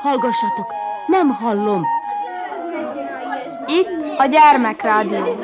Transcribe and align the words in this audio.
Hallgassatok, 0.00 0.74
nem 1.06 1.28
hallom. 1.28 1.86
Itt 3.66 4.18
a 4.18 4.26
gyermekrádió. 4.26 5.38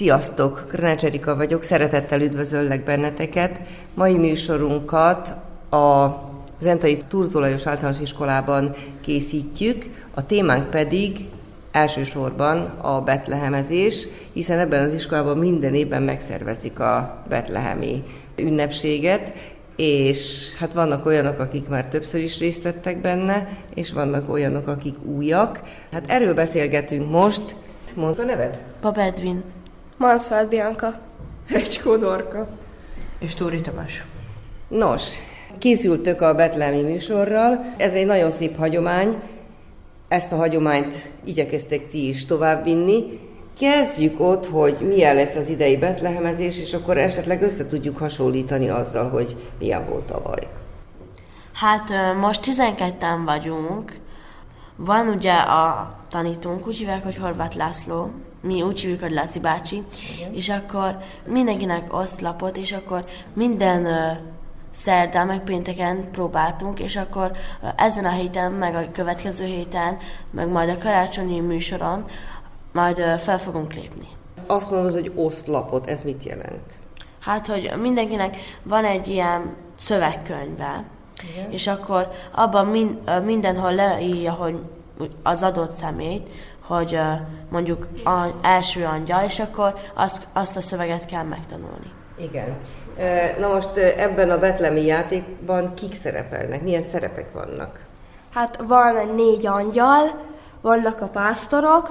Sziasztok! 0.00 0.66
Krnács 0.68 1.04
Erika 1.04 1.36
vagyok, 1.36 1.62
szeretettel 1.62 2.20
üdvözöllek 2.20 2.84
benneteket. 2.84 3.60
Mai 3.94 4.18
műsorunkat 4.18 5.28
a 5.70 6.06
Zentai 6.60 7.02
Turzolajos 7.08 7.66
Általános 7.66 8.00
Iskolában 8.00 8.74
készítjük, 9.00 9.84
a 10.14 10.26
témánk 10.26 10.70
pedig 10.70 11.28
elsősorban 11.72 12.58
a 12.80 13.00
betlehemezés, 13.00 14.08
hiszen 14.32 14.58
ebben 14.58 14.84
az 14.84 14.94
iskolában 14.94 15.38
minden 15.38 15.74
évben 15.74 16.02
megszervezik 16.02 16.78
a 16.78 17.24
betlehemi 17.28 18.02
ünnepséget, 18.36 19.32
és 19.76 20.50
hát 20.58 20.72
vannak 20.72 21.06
olyanok, 21.06 21.38
akik 21.38 21.68
már 21.68 21.86
többször 21.86 22.20
is 22.20 22.38
részt 22.38 22.62
vettek 22.62 23.00
benne, 23.00 23.48
és 23.74 23.92
vannak 23.92 24.32
olyanok, 24.32 24.68
akik 24.68 24.94
újak. 25.04 25.60
Hát 25.92 26.04
erről 26.06 26.34
beszélgetünk 26.34 27.10
most. 27.10 27.54
Mondd 27.94 28.18
a 28.18 28.24
neved? 28.24 28.58
Pap 28.80 28.98
Edwin. 28.98 29.42
Manszvált 30.00 30.48
Bianca. 30.48 30.98
Recskó 31.48 31.96
Dorka. 31.96 32.46
És 33.18 33.34
Tóri 33.34 33.60
Tamás. 33.60 34.04
Nos, 34.68 35.14
készültök 35.58 36.20
a 36.20 36.34
betlehemi 36.34 36.82
műsorral. 36.82 37.74
Ez 37.76 37.94
egy 37.94 38.06
nagyon 38.06 38.30
szép 38.30 38.56
hagyomány. 38.56 39.22
Ezt 40.08 40.32
a 40.32 40.36
hagyományt 40.36 41.10
igyekeztek 41.24 41.88
ti 41.88 42.08
is 42.08 42.26
továbbvinni. 42.26 43.20
Kezdjük 43.58 44.20
ott, 44.20 44.46
hogy 44.46 44.76
milyen 44.80 45.14
lesz 45.14 45.34
az 45.34 45.48
idei 45.48 45.76
betlehemezés, 45.76 46.60
és 46.60 46.74
akkor 46.74 46.98
esetleg 46.98 47.42
össze 47.42 47.66
tudjuk 47.66 47.96
hasonlítani 47.96 48.68
azzal, 48.68 49.08
hogy 49.08 49.36
milyen 49.58 49.86
volt 49.88 50.06
tavaly. 50.06 50.48
Hát 51.52 51.88
most 52.20 52.40
12-en 52.44 53.22
vagyunk. 53.24 53.98
Van 54.76 55.08
ugye 55.08 55.34
a 55.34 55.94
tanítónk, 56.10 56.66
úgy 56.66 56.76
hívják, 56.76 57.02
hogy 57.02 57.16
Horváth 57.16 57.56
László, 57.56 58.10
mi 58.40 58.62
úgy 58.62 58.80
hívjuk, 58.80 59.00
hogy 59.00 59.12
Laci 59.12 59.40
bácsi, 59.40 59.82
Igen. 60.14 60.32
és 60.32 60.48
akkor 60.48 60.96
mindenkinek 61.26 61.94
oszlapot, 61.94 62.56
és 62.56 62.72
akkor 62.72 63.04
minden 63.32 63.86
szerdán, 64.70 65.26
meg 65.26 65.42
pénteken 65.44 66.10
próbáltunk, 66.10 66.80
és 66.80 66.96
akkor 66.96 67.30
ezen 67.76 68.04
a 68.04 68.10
héten, 68.10 68.52
meg 68.52 68.74
a 68.74 68.90
következő 68.92 69.44
héten, 69.44 69.96
meg 70.30 70.48
majd 70.48 70.68
a 70.68 70.78
karácsonyi 70.78 71.40
műsoron 71.40 72.04
majd 72.72 72.96
fel 73.18 73.38
fogunk 73.38 73.72
lépni. 73.72 74.06
Azt 74.46 74.70
mondod, 74.70 74.92
hogy 74.92 75.12
oszlapot, 75.14 75.86
ez 75.86 76.02
mit 76.02 76.24
jelent? 76.24 76.78
Hát, 77.20 77.46
hogy 77.46 77.72
mindenkinek 77.80 78.36
van 78.62 78.84
egy 78.84 79.08
ilyen 79.08 79.56
szövegkönyve, 79.78 80.84
Igen. 81.32 81.50
és 81.50 81.66
akkor 81.66 82.08
abban 82.32 82.66
min, 82.66 82.98
mindenhol 83.24 83.74
leírja, 83.74 84.32
hogy 84.32 84.58
az 85.22 85.42
adott 85.42 85.72
szemét, 85.72 86.28
hogy 86.66 86.98
mondjuk 87.48 87.88
a 88.04 88.26
első 88.42 88.84
angyal, 88.84 89.24
és 89.24 89.40
akkor 89.40 89.74
azt, 89.94 90.26
azt 90.32 90.56
a 90.56 90.60
szöveget 90.60 91.06
kell 91.06 91.22
megtanulni. 91.24 91.92
Igen. 92.18 92.56
Na 93.38 93.48
most 93.48 93.76
ebben 93.76 94.30
a 94.30 94.38
betlemi 94.38 94.84
játékban 94.84 95.74
kik 95.74 95.94
szerepelnek? 95.94 96.62
Milyen 96.62 96.82
szerepek 96.82 97.32
vannak? 97.32 97.78
Hát 98.34 98.58
van 98.66 99.14
négy 99.14 99.46
angyal, 99.46 100.20
vannak 100.60 101.00
a 101.00 101.06
pásztorok, 101.06 101.88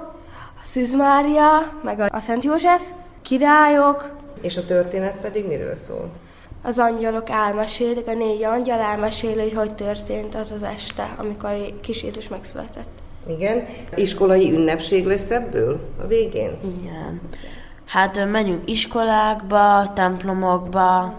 a 0.63 0.65
Szűz 0.65 0.95
Mária, 0.95 1.71
meg 1.83 1.99
a 1.99 2.19
Szent 2.19 2.43
József, 2.43 2.81
királyok, 3.21 4.17
És 4.41 4.57
a 4.57 4.65
történet 4.65 5.17
pedig 5.17 5.47
miről 5.47 5.75
szól? 5.75 6.09
Az 6.61 6.77
angyalok 6.79 7.29
elmesélik, 7.29 8.07
a 8.07 8.13
négy 8.13 8.43
angyal 8.43 8.79
elmeséli, 8.79 9.39
hogy 9.39 9.53
hogy 9.53 9.75
történt 9.75 10.35
az 10.35 10.51
az 10.51 10.63
este, 10.63 11.15
amikor 11.17 11.51
kis 11.81 12.03
Jézus 12.03 12.27
megszületett. 12.27 12.89
Igen. 13.27 13.63
Iskolai 13.95 14.51
ünnepség 14.51 15.05
lesz 15.05 15.29
ebből 15.31 15.79
a 16.03 16.07
végén? 16.07 16.51
Igen. 16.79 17.21
Hát 17.85 18.17
ö, 18.17 18.25
megyünk 18.25 18.69
iskolákba, 18.69 19.93
templomokba, 19.93 21.15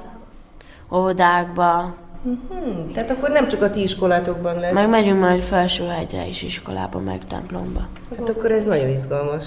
óvodákba, 0.93 1.95
Hmm, 2.23 2.91
tehát 2.93 3.11
akkor 3.11 3.31
nem 3.31 3.49
csak 3.49 3.63
a 3.63 3.71
ti 3.71 3.83
iskolátokban 3.83 4.59
lesz. 4.59 4.73
meg 4.73 4.89
megyünk 4.89 5.21
majd 5.21 5.41
felsőhegyre 5.41 6.27
is 6.27 6.43
iskolába, 6.43 6.99
meg 6.99 7.25
templomba. 7.27 7.89
Hát 8.19 8.29
akkor 8.29 8.51
ez 8.53 8.65
nagyon 8.65 8.89
izgalmas. 8.89 9.45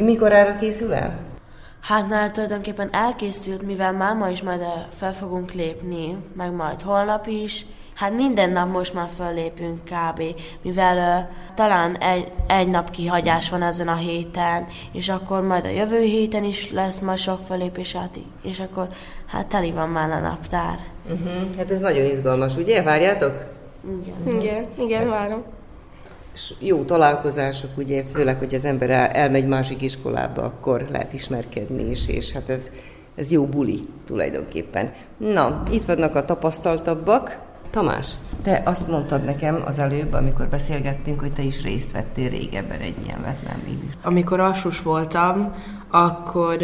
Mikor 0.00 0.32
ára 0.32 0.56
készül 0.56 0.92
el? 0.94 1.18
Hát 1.84 2.08
már 2.08 2.30
tulajdonképpen 2.30 2.88
elkészült, 2.92 3.62
mivel 3.62 3.92
máma 3.92 4.28
is 4.28 4.42
majd 4.42 4.60
ö, 4.60 4.96
fel 4.98 5.14
fogunk 5.14 5.52
lépni, 5.52 6.16
meg 6.36 6.52
majd 6.52 6.82
holnap 6.82 7.26
is. 7.26 7.66
Hát 7.94 8.12
minden 8.12 8.50
nap 8.50 8.72
most 8.72 8.94
már 8.94 9.08
föllépünk 9.16 9.78
kb. 9.84 10.22
Mivel 10.62 10.96
ö, 10.96 11.34
talán 11.54 11.96
egy, 11.96 12.32
egy 12.46 12.68
nap 12.68 12.90
kihagyás 12.90 13.50
van 13.50 13.62
ezen 13.62 13.88
a 13.88 13.94
héten, 13.96 14.66
és 14.92 15.08
akkor 15.08 15.42
majd 15.42 15.64
a 15.64 15.68
jövő 15.68 16.00
héten 16.00 16.44
is 16.44 16.70
lesz 16.70 16.98
majd 16.98 17.18
sok 17.18 17.40
fellépés, 17.46 17.92
hát, 17.92 18.18
és 18.42 18.60
akkor 18.60 18.88
hát 19.26 19.46
teli 19.46 19.70
van 19.70 19.88
már 19.88 20.10
a 20.10 20.18
naptár. 20.18 20.78
Uh-huh. 21.10 21.56
Hát 21.56 21.70
ez 21.70 21.80
nagyon 21.80 22.04
izgalmas, 22.04 22.56
ugye? 22.56 22.82
Várjátok? 22.82 23.44
Igen. 24.02 24.40
Igen, 24.40 24.66
igen, 24.78 25.08
várom. 25.08 25.42
Jó 26.58 26.82
találkozások, 26.82 27.70
ugye, 27.76 28.04
főleg, 28.12 28.38
hogy 28.38 28.54
az 28.54 28.64
ember 28.64 28.90
el- 28.90 29.10
elmegy 29.10 29.46
másik 29.46 29.82
iskolába, 29.82 30.42
akkor 30.42 30.86
lehet 30.90 31.12
ismerkedni 31.12 31.90
is, 31.90 32.08
és 32.08 32.32
hát 32.32 32.48
ez, 32.48 32.70
ez 33.14 33.30
jó 33.30 33.46
buli 33.46 33.80
tulajdonképpen. 34.06 34.92
Na, 35.16 35.62
itt 35.70 35.84
vannak 35.84 36.14
a 36.14 36.24
tapasztaltabbak. 36.24 37.38
Tamás, 37.70 38.12
te 38.42 38.62
azt 38.64 38.88
mondtad 38.88 39.24
nekem 39.24 39.62
az 39.66 39.78
előbb, 39.78 40.12
amikor 40.12 40.48
beszélgettünk, 40.48 41.20
hogy 41.20 41.32
te 41.32 41.42
is 41.42 41.62
részt 41.62 41.92
vettél 41.92 42.28
régebben 42.28 42.80
egy 42.80 42.94
ilyen 43.04 43.22
vetlemi 43.22 43.78
Amikor 44.02 44.40
alsós 44.40 44.82
voltam, 44.82 45.54
akkor 45.90 46.56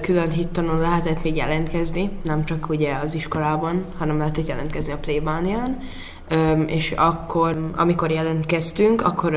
külön 0.00 0.30
hittanon 0.30 0.80
lehetett 0.80 1.22
még 1.22 1.36
jelentkezni, 1.36 2.10
nem 2.22 2.44
csak 2.44 2.68
ugye 2.68 2.94
az 2.94 3.14
iskolában, 3.14 3.84
hanem 3.98 4.18
lehetett 4.18 4.46
jelentkezni 4.46 4.92
a 4.92 4.96
plébánián. 4.96 5.78
És 6.66 6.92
akkor, 6.96 7.70
amikor 7.76 8.10
jelentkeztünk, 8.10 9.02
akkor 9.02 9.36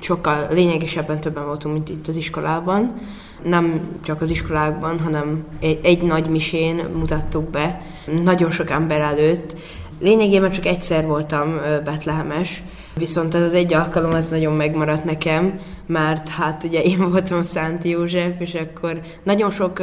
sokkal 0.00 0.46
lényegesebben 0.50 1.20
többen 1.20 1.46
voltunk, 1.46 1.74
mint 1.74 1.88
itt 1.88 2.08
az 2.08 2.16
iskolában. 2.16 2.92
Nem 3.42 3.80
csak 4.04 4.20
az 4.20 4.30
iskolákban, 4.30 5.00
hanem 5.00 5.44
egy, 5.60 6.02
nagy 6.02 6.28
misén 6.28 6.84
mutattuk 6.96 7.50
be, 7.50 7.82
nagyon 8.22 8.50
sok 8.50 8.70
ember 8.70 9.00
előtt. 9.00 9.54
Lényegében 10.00 10.50
csak 10.50 10.66
egyszer 10.66 11.06
voltam 11.06 11.60
betlehemes, 11.84 12.62
Viszont 12.96 13.34
ez 13.34 13.42
az 13.42 13.52
egy 13.52 13.74
alkalom, 13.74 14.14
ez 14.14 14.30
nagyon 14.30 14.52
megmaradt 14.52 15.04
nekem, 15.04 15.58
mert 15.86 16.28
hát 16.28 16.64
ugye 16.64 16.82
én 16.82 17.10
voltam 17.10 17.42
Szent 17.42 17.84
József, 17.84 18.40
és 18.40 18.54
akkor 18.54 19.00
nagyon 19.22 19.50
sok 19.50 19.82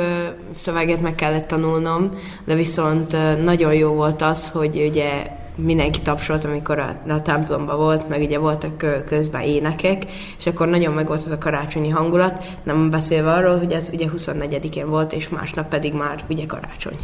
szöveget 0.55 1.01
meg 1.01 1.15
kellett 1.15 1.47
tanulnom, 1.47 2.09
de 2.45 2.55
viszont 2.55 3.15
nagyon 3.43 3.73
jó 3.73 3.93
volt 3.93 4.21
az, 4.21 4.49
hogy 4.49 4.87
ugye 4.89 5.39
mindenki 5.55 6.01
tapsolt, 6.01 6.43
amikor 6.43 6.79
a, 6.79 7.11
a 7.13 7.21
templomban 7.21 7.77
volt, 7.77 8.09
meg 8.09 8.21
ugye 8.21 8.39
voltak 8.39 9.03
közben 9.05 9.41
énekek, 9.41 10.05
és 10.37 10.45
akkor 10.45 10.67
nagyon 10.67 10.93
meg 10.93 11.07
volt 11.07 11.23
az 11.25 11.31
a 11.31 11.37
karácsonyi 11.37 11.89
hangulat, 11.89 12.45
nem 12.63 12.89
beszélve 12.89 13.31
arról, 13.31 13.57
hogy 13.57 13.71
ez 13.71 13.89
ugye 13.93 14.05
24-én 14.17 14.89
volt, 14.89 15.13
és 15.13 15.29
másnap 15.29 15.67
pedig 15.67 15.93
már 15.93 16.23
ugye 16.29 16.45
karácsony. 16.45 16.95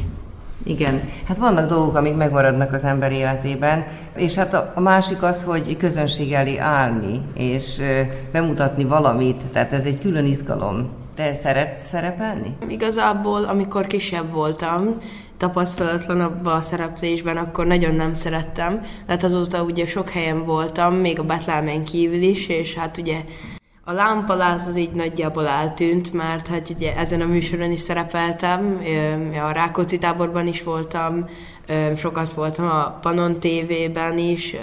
Igen, 0.64 1.10
hát 1.28 1.38
vannak 1.38 1.70
dolgok, 1.70 1.96
amik 1.96 2.16
megmaradnak 2.16 2.74
az 2.74 2.84
ember 2.84 3.12
életében, 3.12 3.86
és 4.16 4.36
hát 4.36 4.54
a, 4.54 4.72
a 4.76 4.80
másik 4.80 5.24
az, 5.24 5.44
hogy 5.44 5.78
közönség 5.78 6.32
elé 6.32 6.58
állni, 6.58 7.22
és 7.36 7.80
ö, 7.80 8.02
bemutatni 8.32 8.84
valamit, 8.84 9.44
tehát 9.52 9.74
ez 9.74 9.86
egy 9.86 10.00
külön 10.00 10.26
izgalom. 10.26 10.90
Te 11.16 11.34
szeretsz 11.34 11.88
szerepelni? 11.88 12.56
Igazából, 12.68 13.44
amikor 13.44 13.88
kisebb 13.88 14.32
voltam, 14.32 14.98
tapasztalatlanabb 15.38 16.46
a 16.46 16.62
szereplésben, 16.62 17.38
akkor 17.38 17.66
nagyon 17.66 17.96
nem 17.96 18.14
szerettem. 18.14 18.82
Tehát 19.06 19.24
azóta 19.24 19.64
ugye 19.64 19.86
sok 19.86 20.10
helyen 20.10 20.46
voltam, 20.46 20.96
még 20.96 21.20
a 21.20 21.24
Betlehemen 21.24 21.84
kívül 21.84 22.22
is, 22.22 22.48
és 22.48 22.76
hát 22.76 22.98
ugye 22.98 23.24
a 23.84 23.92
lámpaláz 23.92 24.66
az 24.66 24.78
így 24.78 24.92
nagyjából 24.92 25.48
eltűnt, 25.48 26.14
mert 26.14 26.48
hát 26.48 26.70
ugye 26.70 26.96
ezen 26.96 27.22
a 27.22 27.26
műsoron 27.26 27.72
is 27.72 27.80
szerepeltem, 27.80 28.82
a 29.48 29.52
Rákóczi 29.52 29.98
táborban 29.98 30.48
is 30.48 30.64
voltam, 30.64 31.26
sokat 31.96 32.34
voltam 32.34 32.66
a 32.66 32.98
Panon 33.02 33.40
TV-ben 33.40 34.18
is, 34.18 34.56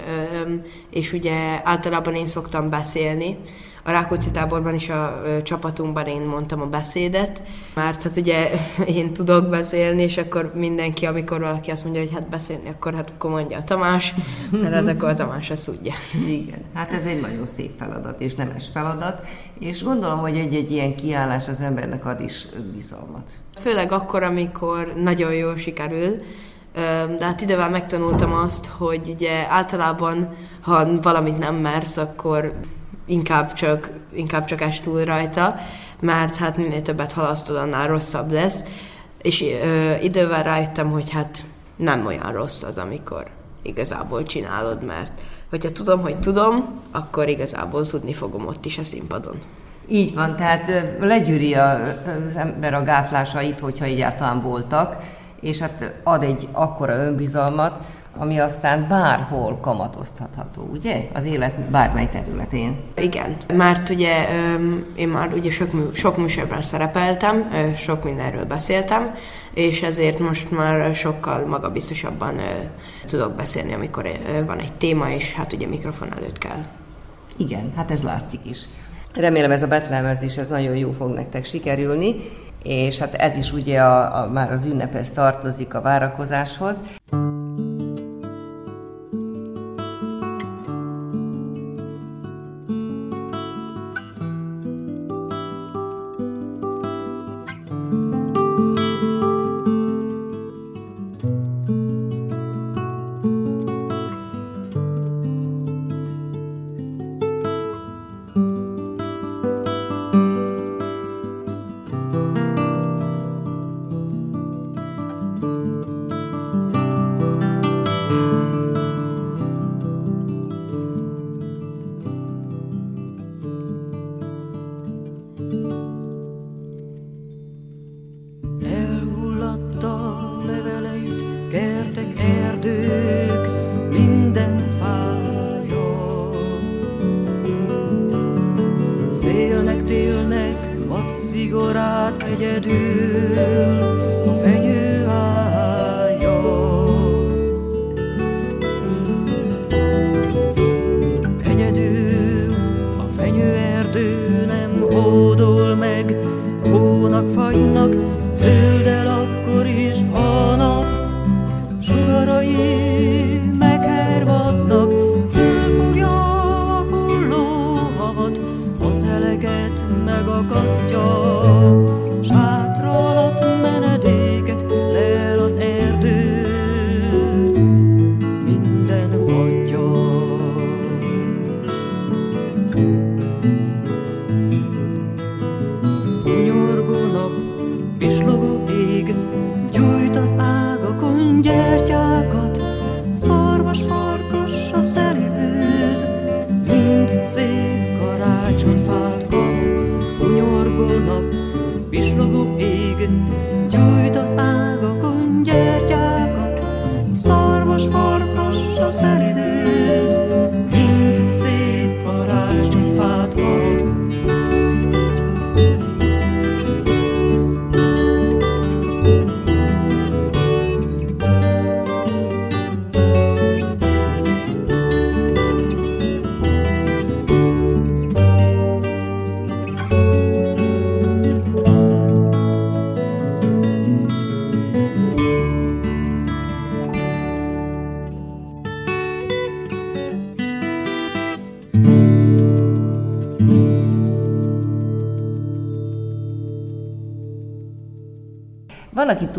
és 0.91 1.13
ugye 1.13 1.61
általában 1.65 2.15
én 2.15 2.27
szoktam 2.27 2.71
beszélni. 2.71 3.37
A 3.87 3.91
Rákóczi 3.91 4.31
táborban 4.31 4.75
is 4.75 4.89
a 4.89 5.23
csapatunkban 5.43 6.07
én 6.07 6.21
mondtam 6.21 6.61
a 6.61 6.67
beszédet, 6.67 7.43
mert 7.75 8.03
hát 8.03 8.17
ugye 8.17 8.51
én 8.99 9.13
tudok 9.13 9.49
beszélni, 9.49 10.03
és 10.03 10.17
akkor 10.17 10.53
mindenki, 10.55 11.07
amikor 11.07 11.41
valaki 11.41 11.71
azt 11.71 11.85
mondja, 11.85 12.03
hogy 12.03 12.13
hát 12.13 12.29
beszélni, 12.29 12.69
akkor 12.69 12.95
hát 12.95 13.13
akkor 13.17 13.31
mondja 13.31 13.59
a 13.59 13.65
Tamás, 13.65 14.15
mert 14.51 14.75
hát 14.75 14.89
akkor 14.89 15.09
a 15.09 15.15
Tamás 15.15 15.51
ezt 15.51 15.67
tudja. 15.67 15.93
Igen, 16.29 16.63
hát 16.75 16.93
ez 16.93 17.07
egy 17.07 17.21
nagyon 17.21 17.47
szép 17.47 17.71
feladat, 17.79 18.21
és 18.21 18.35
nemes 18.35 18.69
feladat, 18.73 19.27
és 19.59 19.83
gondolom, 19.83 20.19
hogy 20.19 20.37
egy-egy 20.37 20.71
ilyen 20.71 20.95
kiállás 20.95 21.49
az 21.49 21.61
embernek 21.61 22.07
ad 22.07 22.21
is 22.21 22.47
bizalmat. 22.75 23.31
Főleg 23.61 23.93
akkor, 23.93 24.23
amikor 24.23 24.93
nagyon 25.03 25.35
jól 25.35 25.57
sikerül, 25.57 26.23
de 27.19 27.25
hát 27.25 27.41
idővel 27.41 27.71
megtanultam 27.71 28.33
azt, 28.33 28.67
hogy 28.67 29.15
ugye 29.15 29.47
általában, 29.49 30.29
ha 30.61 31.01
valamit 31.01 31.39
nem 31.39 31.55
mersz, 31.55 31.97
akkor 31.97 32.55
inkább 33.07 33.53
csak, 33.53 33.91
inkább 34.13 34.45
csak 34.45 34.61
es 34.61 34.81
túl 34.81 35.05
rajta, 35.05 35.55
mert 36.01 36.37
hát 36.37 36.57
minél 36.57 36.83
többet 36.83 37.13
halasztod, 37.13 37.57
annál 37.57 37.89
rosszabb 37.89 38.33
lesz. 38.33 38.65
És 39.23 39.43
ö, 39.43 39.95
idővel 40.03 40.43
rájöttem, 40.43 40.91
hogy 40.91 41.11
hát 41.11 41.45
nem 41.77 42.07
olyan 42.07 42.33
rossz 42.33 42.63
az, 42.63 42.79
amikor 42.79 43.27
igazából 43.63 44.23
csinálod, 44.23 44.85
mert 44.85 45.13
hogyha 45.51 45.73
tudom, 45.73 46.01
hogy 46.01 46.19
tudom, 46.19 46.81
akkor 46.91 47.29
igazából 47.29 47.87
tudni 47.87 48.13
fogom 48.13 48.47
ott 48.47 48.65
is 48.65 48.79
a 48.79 48.85
színpadon. 48.85 49.39
Így 49.89 50.15
van, 50.15 50.37
tehát 50.37 50.97
legyűri 51.01 51.55
az 51.55 52.37
ember 52.37 52.75
a 52.75 52.83
gátlásait, 52.83 53.61
hogyha 53.61 53.85
egyáltalán 53.85 54.43
voltak, 54.43 54.97
és 55.41 55.59
hát 55.59 55.95
ad 56.03 56.23
egy 56.23 56.49
akkora 56.53 56.97
önbizalmat, 56.97 57.85
ami 58.19 58.39
aztán 58.39 58.87
bárhol 58.89 59.59
kamatoztatható, 59.61 60.69
ugye? 60.73 61.09
Az 61.13 61.25
élet 61.25 61.61
bármely 61.61 62.09
területén. 62.09 62.77
Igen, 62.97 63.37
mert 63.55 63.89
ugye 63.89 64.27
én 64.97 65.09
már 65.09 65.33
ugye 65.33 65.51
sok, 65.51 65.73
mű- 65.73 65.95
sok 65.95 66.17
műsorban 66.17 66.63
szerepeltem, 66.63 67.51
sok 67.77 68.05
mindenről 68.05 68.45
beszéltem, 68.45 69.15
és 69.55 69.83
ezért 69.83 70.19
most 70.19 70.51
már 70.51 70.95
sokkal 70.95 71.47
magabiztosabban 71.47 72.41
tudok 73.07 73.35
beszélni, 73.35 73.73
amikor 73.73 74.07
van 74.47 74.59
egy 74.59 74.73
téma, 74.73 75.11
és 75.11 75.33
hát 75.33 75.53
ugye 75.53 75.67
mikrofon 75.67 76.09
előtt 76.17 76.39
kell. 76.39 76.63
Igen, 77.37 77.73
hát 77.77 77.91
ez 77.91 78.03
látszik 78.03 78.41
is. 78.43 78.65
Remélem 79.15 79.51
ez 79.51 79.63
a 79.63 79.67
betlemezés, 79.67 80.37
ez 80.37 80.49
nagyon 80.49 80.77
jó 80.77 80.95
fog 80.99 81.11
nektek 81.15 81.45
sikerülni, 81.45 82.15
és 82.63 82.99
hát 82.99 83.15
ez 83.15 83.37
is 83.37 83.53
ugye 83.53 83.81
a, 83.81 84.23
a, 84.23 84.29
már 84.29 84.53
az 84.53 84.65
ünnephez 84.65 85.11
tartozik 85.11 85.75
a 85.75 85.81
várakozáshoz. 85.81 86.83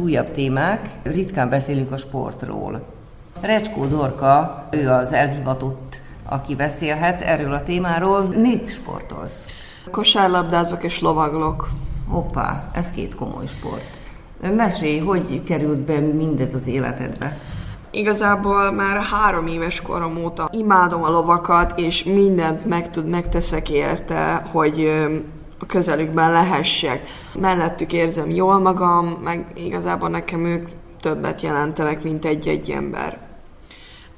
Újabb 0.06 0.32
témák, 0.32 0.90
ritkán 1.04 1.50
beszélünk 1.50 1.92
a 1.92 1.98
sportról. 1.98 2.84
Recskó 3.42 3.86
Dorka, 3.86 4.68
ő 4.72 4.90
az 4.90 5.14
elhivatott, 5.14 6.00
aki 6.24 6.56
beszélhet 6.56 7.22
erről 7.22 7.54
a 7.54 7.64
témáról. 7.64 8.22
Mit 8.22 8.70
sportolsz? 8.70 9.46
Kosárlabdázok 9.92 10.84
és 10.84 11.00
lovaglok. 11.00 11.70
Hoppá, 12.08 12.70
ez 12.74 12.92
két 12.92 13.16
komoly 13.16 13.46
sport. 13.46 14.00
Mesélj, 14.56 15.00
hogy 15.00 15.44
került 15.44 15.80
be 15.80 16.00
mindez 16.00 16.54
az 16.54 16.68
életedbe? 16.68 17.38
Igazából 17.92 18.72
már 18.72 19.02
három 19.02 19.48
éves 19.48 19.82
korom 19.82 20.18
óta 20.24 20.50
imádom 20.52 21.04
a 21.04 21.10
lovakat, 21.10 21.80
és 21.80 22.04
mindent 22.04 22.66
meg 22.66 22.90
tud, 22.90 23.08
megteszek 23.08 23.70
érte, 23.70 24.48
hogy 24.52 25.06
a 25.60 25.66
közelükben 25.66 26.32
lehessek. 26.32 27.08
Mellettük 27.40 27.94
érzem 27.94 28.30
jól 28.30 28.60
magam, 28.60 29.06
meg 29.06 29.52
igazából 29.56 30.10
nekem 30.10 30.46
ők 30.46 30.68
többet 31.00 31.42
jelentenek, 31.42 32.04
mint 32.04 32.26
egy-egy 32.26 32.72
ember. 32.72 33.20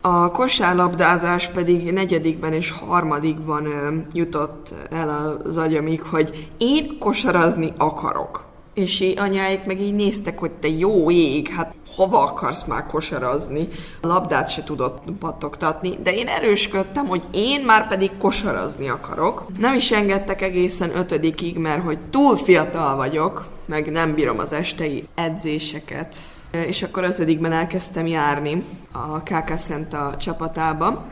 A 0.01 0.31
kosárlabdázás 0.31 1.47
pedig 1.47 1.91
negyedikben 1.93 2.53
és 2.53 2.71
harmadikban 2.71 3.65
ö, 3.65 3.95
jutott 4.11 4.73
el 4.91 5.39
az 5.43 5.57
agyamig, 5.57 6.01
hogy 6.01 6.49
én 6.57 6.97
kosarazni 6.99 7.73
akarok. 7.77 8.45
És 8.73 8.99
így 8.99 9.19
anyáik 9.19 9.65
meg 9.65 9.81
így 9.81 9.95
néztek, 9.95 10.39
hogy 10.39 10.51
te 10.51 10.67
jó 10.67 11.11
ég, 11.11 11.47
hát 11.47 11.73
hova 11.97 12.23
akarsz 12.23 12.63
már 12.63 12.85
kosarazni? 12.85 13.67
A 14.01 14.07
labdát 14.07 14.49
se 14.49 14.63
tudott 14.63 15.03
pattogtatni, 15.19 15.97
de 16.03 16.13
én 16.13 16.27
erősködtem, 16.27 17.07
hogy 17.07 17.23
én 17.31 17.65
már 17.65 17.87
pedig 17.87 18.11
kosarazni 18.17 18.89
akarok. 18.89 19.43
Nem 19.59 19.73
is 19.73 19.91
engedtek 19.91 20.41
egészen 20.41 20.97
ötödikig, 20.97 21.57
mert 21.57 21.83
hogy 21.83 21.99
túl 22.09 22.35
fiatal 22.35 22.95
vagyok, 22.95 23.45
meg 23.65 23.91
nem 23.91 24.13
bírom 24.13 24.39
az 24.39 24.53
estei 24.53 25.07
edzéseket. 25.15 26.15
És 26.51 26.83
akkor 26.83 27.03
ötödikben 27.03 27.51
elkezdtem 27.51 28.07
járni 28.07 28.63
a 28.91 29.19
KK 29.19 29.57
Szenta 29.57 30.15
csapatába. 30.17 31.03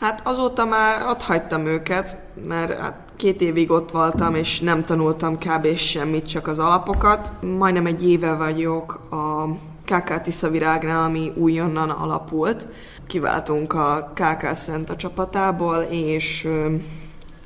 Hát 0.00 0.20
azóta 0.24 0.64
már 0.64 1.06
ott 1.08 1.22
hagytam 1.22 1.66
őket, 1.66 2.16
mert 2.48 2.78
hát 2.80 2.98
két 3.16 3.40
évig 3.40 3.70
ott 3.70 3.90
voltam, 3.90 4.34
és 4.34 4.60
nem 4.60 4.82
tanultam 4.82 5.38
kb. 5.38 5.76
semmit, 5.76 6.28
csak 6.28 6.46
az 6.46 6.58
alapokat. 6.58 7.30
Majdnem 7.58 7.86
egy 7.86 8.08
éve 8.08 8.34
vagyok 8.34 9.00
a 9.10 9.46
KK 9.84 10.20
Tiszavirágnál, 10.20 11.02
ami 11.02 11.32
újonnan 11.36 11.90
alapult. 11.90 12.66
Kiváltunk 13.06 13.72
a 13.72 14.12
KK 14.14 14.54
Szent 14.54 14.90
a 14.90 14.96
csapatából, 14.96 15.76
és 15.90 16.48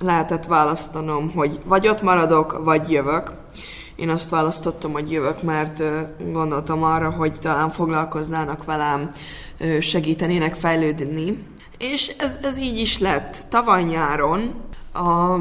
lehetett 0.01 0.47
választanom, 0.47 1.31
hogy 1.31 1.61
vagy 1.65 1.89
ott 1.89 2.03
maradok, 2.03 2.65
vagy 2.65 2.91
jövök. 2.91 3.33
Én 3.97 4.09
azt 4.09 4.31
választottam, 4.31 4.93
hogy 4.93 5.11
jövök, 5.11 5.43
mert 5.43 5.83
gondoltam 6.33 6.83
arra, 6.83 7.11
hogy 7.11 7.33
talán 7.33 7.71
foglalkoznának 7.71 8.65
velem, 8.65 9.11
segítenének 9.81 10.55
fejlődni. 10.55 11.47
És 11.79 12.15
ez, 12.19 12.39
ez 12.43 12.59
így 12.59 12.79
is 12.79 12.99
lett. 12.99 13.47
Tavaly 13.49 13.83
nyáron 13.83 14.55
a 14.93 15.37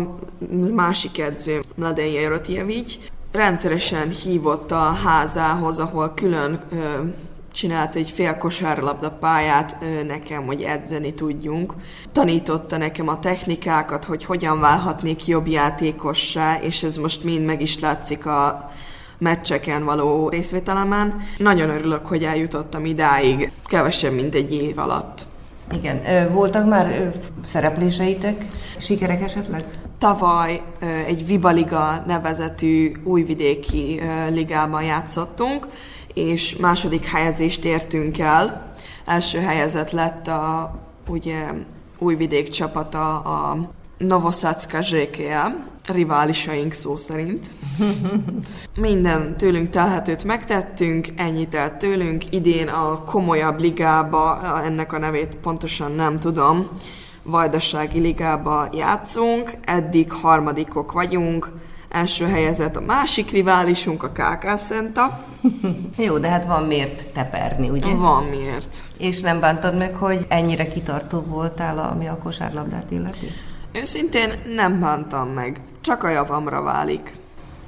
másik 0.74 1.20
edző, 1.20 1.64
Mladen 1.76 2.06
Jerotjevics, 2.06 2.98
rendszeresen 3.38 4.10
hívott 4.10 4.72
a 4.72 4.92
házához, 5.06 5.80
ahol 5.80 6.12
külön 6.16 6.60
ö, 6.72 6.76
csinált 7.52 7.96
egy 7.96 8.10
fél 8.10 8.38
kosárlabda 8.38 9.12
pályát 9.12 9.78
ö, 9.82 10.04
nekem, 10.04 10.46
hogy 10.46 10.62
edzeni 10.62 11.14
tudjunk. 11.14 11.74
Tanította 12.12 12.78
nekem 12.78 13.08
a 13.08 13.20
technikákat, 13.20 14.06
hogy 14.06 14.26
hogyan 14.26 14.60
válhatnék 14.60 15.28
jobb 15.28 15.48
játékossá, 15.48 16.58
és 16.62 16.84
ez 16.84 16.96
most 16.96 17.24
mind 17.24 17.46
meg 17.46 17.62
is 17.62 17.80
látszik 17.80 18.26
a 18.26 18.70
meccseken 19.18 19.86
való 19.86 20.30
részvételemen. 20.30 21.16
Nagyon 21.38 21.70
örülök, 21.70 22.06
hogy 22.06 22.24
eljutottam 22.24 22.86
idáig, 22.86 23.52
kevesebb, 23.66 24.14
mint 24.14 24.36
egy 24.36 24.54
év 24.54 24.80
alatt. 24.80 25.26
Igen, 25.72 26.32
voltak 26.32 26.68
már 26.68 27.12
szerepléseitek, 27.46 28.46
sikerek 28.78 29.22
esetleg? 29.22 29.64
Tavaly 29.98 30.62
egy 31.08 31.26
Vibaliga 31.26 32.04
nevezetű 32.08 32.92
újvidéki 33.04 34.02
ligában 34.30 34.84
játszottunk, 34.84 35.68
és 36.14 36.56
második 36.56 37.06
helyezést 37.06 37.66
értünk 37.66 38.20
el. 38.20 38.74
Első 39.06 39.40
helyezett 39.40 39.92
lett 39.92 40.28
a 40.28 40.74
ugye, 41.08 41.54
újvidék 41.98 42.50
csapata 42.50 43.20
a 43.20 43.58
Novosadzka 43.98 44.82
ZKL, 44.82 45.52
riválisaink 45.86 46.74
szó 46.74 46.96
szerint. 46.96 47.50
Minden 48.76 49.38
tőlünk 49.38 49.70
telhetőt 49.70 50.24
megtettünk, 50.24 51.08
ennyit 51.16 51.50
telt 51.50 51.74
tőlünk. 51.74 52.34
Idén 52.34 52.68
a 52.68 53.04
komolyabb 53.04 53.60
ligába, 53.60 54.42
ennek 54.64 54.94
a 54.94 55.00
nevét 55.00 55.36
pontosan 55.36 55.92
nem 55.92 56.20
tudom, 56.20 56.68
Vajdasági 57.30 58.00
ligába 58.00 58.68
játszunk, 58.74 59.52
eddig 59.66 60.12
harmadikok 60.12 60.92
vagyunk, 60.92 61.52
első 61.90 62.26
helyezett 62.26 62.76
a 62.76 62.82
másik 62.82 63.32
riválisunk, 63.32 64.04
a 64.04 64.10
KK 64.10 64.58
Szenta. 64.58 65.26
Jó, 66.06 66.18
de 66.18 66.30
hát 66.30 66.46
van 66.46 66.64
miért 66.64 67.06
teperni, 67.06 67.70
ugye? 67.70 67.94
Van 67.94 68.24
miért. 68.24 68.84
És 68.98 69.22
nem 69.22 69.40
bántad 69.40 69.78
meg, 69.78 69.96
hogy 69.96 70.26
ennyire 70.30 70.68
kitartó 70.68 71.20
voltál, 71.20 71.78
ami 71.78 72.08
a 72.08 72.18
kosárlabdát 72.18 72.92
illeti? 72.92 73.28
Őszintén 73.72 74.34
nem 74.56 74.80
bántam 74.80 75.30
meg, 75.30 75.62
csak 75.82 76.04
a 76.04 76.10
javamra 76.10 76.62
válik. 76.62 77.12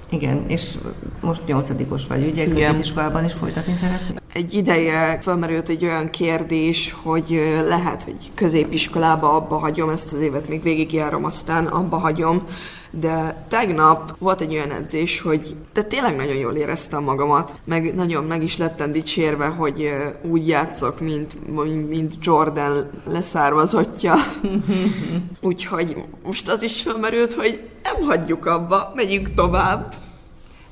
Igen, 0.10 0.44
és 0.48 0.78
most 1.22 1.42
nyolcadikos 1.46 2.08
vagy, 2.08 2.28
ugye? 2.28 2.48
Középiskolában 2.48 3.26
is 3.26 3.34
folytatni 3.34 3.76
szeretnél? 3.76 4.18
Egy 4.34 4.54
ideje 4.54 5.18
felmerült 5.22 5.70
egy 5.70 5.84
olyan 5.84 6.10
kérdés, 6.10 6.96
hogy 7.02 7.42
lehet, 7.68 8.04
hogy 8.04 8.32
középiskolába 8.36 9.36
abba 9.36 9.58
hagyom 9.58 9.90
ezt 9.90 10.14
az 10.14 10.22
évet, 10.22 10.48
még 10.48 10.64
végigjárom, 10.64 11.26
aztán 11.26 11.66
abba 11.66 11.98
hagyom, 11.98 12.44
de 12.92 13.46
tegnap 13.48 14.16
volt 14.18 14.42
egy 14.42 14.54
olyan 14.54 14.72
edzés, 14.72 15.22
hogy 15.22 15.56
de 15.74 15.84
tényleg 15.84 16.16
nagyon 16.16 16.36
jól 16.36 16.54
éreztem 16.54 17.04
magamat, 17.04 17.60
meg 17.64 17.96
nagyon 17.96 18.24
meg 18.24 18.44
is 18.44 18.58
lettem 18.58 18.92
dicsérve, 18.92 19.46
hogy 19.46 19.94
úgy 20.22 20.48
játszok, 20.48 21.00
mint, 21.00 21.38
mint 21.88 22.14
Jordan 22.22 22.90
leszármazottja. 23.06 24.16
Úgyhogy 25.42 26.04
most 26.24 26.50
az 26.50 26.62
is 26.62 26.82
felmerült, 26.82 27.34
hogy 27.34 27.70
nem 27.84 28.08
hagyjuk 28.08 28.46
abba, 28.46 28.92
megyünk 28.96 29.34
tovább. 29.34 29.96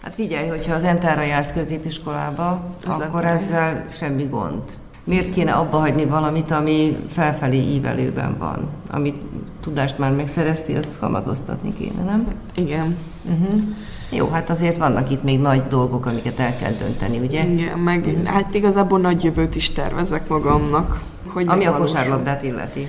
Hát 0.01 0.13
figyelj, 0.13 0.47
hogyha 0.47 0.73
az 0.73 0.83
Entára 0.83 1.21
jársz 1.21 1.53
középiskolába, 1.53 2.75
az 2.87 2.99
akkor 2.99 3.25
entára. 3.25 3.27
ezzel 3.27 3.85
semmi 3.89 4.23
gond. 4.23 4.63
Miért 5.07 5.29
kéne 5.29 5.51
abba 5.51 5.77
hagyni 5.77 6.05
valamit, 6.05 6.51
ami 6.51 6.97
felfelé 7.11 7.57
ívelőben 7.57 8.37
van? 8.37 8.69
Amit 8.91 9.15
tudást 9.61 9.97
már 9.97 10.11
megszereztél, 10.11 10.77
azt 10.77 10.99
kamatoztatni 10.99 11.73
kéne, 11.77 12.03
nem? 12.03 12.27
Igen. 12.55 12.97
Uh-huh. 13.29 13.61
Jó, 14.09 14.27
hát 14.27 14.49
azért 14.49 14.77
vannak 14.77 15.11
itt 15.11 15.23
még 15.23 15.39
nagy 15.39 15.63
dolgok, 15.69 16.05
amiket 16.05 16.39
el 16.39 16.57
kell 16.57 16.71
dönteni, 16.71 17.19
ugye? 17.19 17.43
Igen, 17.43 17.79
meg 17.79 18.17
hát 18.25 18.53
igazából 18.53 18.99
nagy 18.99 19.23
jövőt 19.23 19.55
is 19.55 19.71
tervezek 19.71 20.27
magamnak. 20.27 21.01
Hogy 21.27 21.45
Ami 21.47 21.65
a 21.65 21.77
kosárlabdát 21.77 22.43
illeti. 22.43 22.87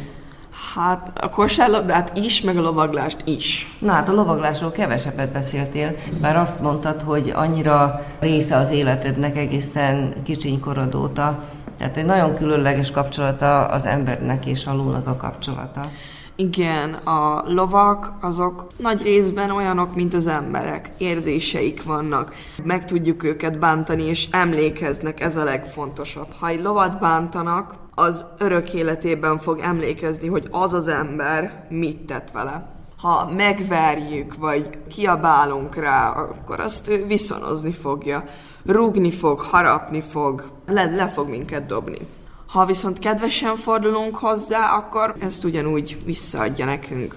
Hát 0.75 1.18
a 1.20 1.30
kosárlabdát 1.30 2.16
is, 2.16 2.40
meg 2.40 2.56
a 2.56 2.60
lovaglást 2.60 3.18
is. 3.25 3.76
Na 3.78 3.92
hát 3.92 4.08
a 4.08 4.12
lovaglásról 4.12 4.70
kevesebbet 4.70 5.32
beszéltél, 5.32 5.96
bár 6.20 6.37
azt 6.37 6.60
mondtad, 6.60 7.02
hogy 7.02 7.32
annyira 7.34 8.04
része 8.18 8.56
az 8.56 8.70
életednek 8.70 9.37
egészen 9.37 10.14
kicsiny 10.25 10.60
korod 10.60 10.94
óta, 10.94 11.44
tehát 11.78 11.97
egy 11.97 12.04
nagyon 12.04 12.35
különleges 12.35 12.90
kapcsolata 12.90 13.66
az 13.66 13.87
embernek 13.87 14.47
és 14.47 14.66
a 14.66 14.75
lónak 14.75 15.08
a 15.08 15.16
kapcsolata. 15.16 15.88
Igen, 16.37 16.92
a 16.94 17.42
lovak 17.47 18.12
azok 18.20 18.66
nagy 18.76 19.02
részben 19.02 19.50
olyanok, 19.50 19.94
mint 19.94 20.14
az 20.14 20.26
emberek. 20.26 20.90
Érzéseik 20.99 21.85
vannak. 21.85 22.35
Meg 22.64 22.85
tudjuk 22.85 23.23
őket 23.23 23.58
bántani, 23.58 24.02
és 24.02 24.28
emlékeznek, 24.30 25.20
ez 25.20 25.37
a 25.37 25.44
legfontosabb. 25.44 26.26
Ha 26.38 26.49
egy 26.49 26.62
lovat 26.62 26.99
bántanak, 27.00 27.75
az 27.94 28.25
örök 28.38 28.75
életében 28.75 29.38
fog 29.38 29.58
emlékezni, 29.58 30.28
hogy 30.28 30.47
az 30.50 30.73
az 30.73 30.88
ember 30.88 31.66
mit 31.68 31.99
tett 31.99 32.30
vele. 32.30 32.76
Ha 32.99 33.30
megverjük, 33.37 34.37
vagy 34.37 34.68
kiabálunk 34.88 35.76
rá, 35.76 36.11
akkor 36.11 36.61
azt 36.61 36.88
ő 36.88 37.06
viszonozni 37.06 37.73
fogja. 37.73 38.25
Rúgni 38.67 39.11
fog, 39.11 39.41
harapni 39.41 40.00
fog, 40.00 40.50
le, 40.67 40.85
le 40.85 41.09
fog 41.09 41.29
minket 41.29 41.67
dobni. 41.67 41.99
Ha 42.47 42.65
viszont 42.65 42.99
kedvesen 42.99 43.57
fordulunk 43.57 44.17
hozzá, 44.17 44.77
akkor 44.77 45.15
ezt 45.21 45.45
ugyanúgy 45.45 45.99
visszaadja 46.05 46.65
nekünk. 46.65 47.17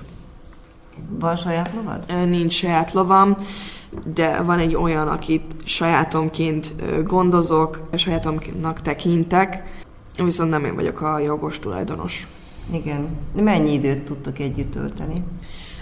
Van 1.09 1.35
saját 1.35 1.71
lovad? 1.73 2.29
Nincs 2.29 2.53
saját 2.53 2.93
lovam, 2.93 3.37
de 4.13 4.41
van 4.41 4.59
egy 4.59 4.75
olyan, 4.75 5.07
akit 5.07 5.55
sajátomként 5.63 6.73
gondozok, 7.03 7.79
sajátomnak 7.95 8.81
tekintek, 8.81 9.63
viszont 10.15 10.49
nem 10.49 10.65
én 10.65 10.75
vagyok 10.75 11.01
a 11.01 11.19
jogos 11.19 11.59
tulajdonos. 11.59 12.27
Igen. 12.71 13.17
Mennyi 13.35 13.71
időt 13.71 14.05
tudtok 14.05 14.39
együtt 14.39 14.71
tölteni? 14.71 15.23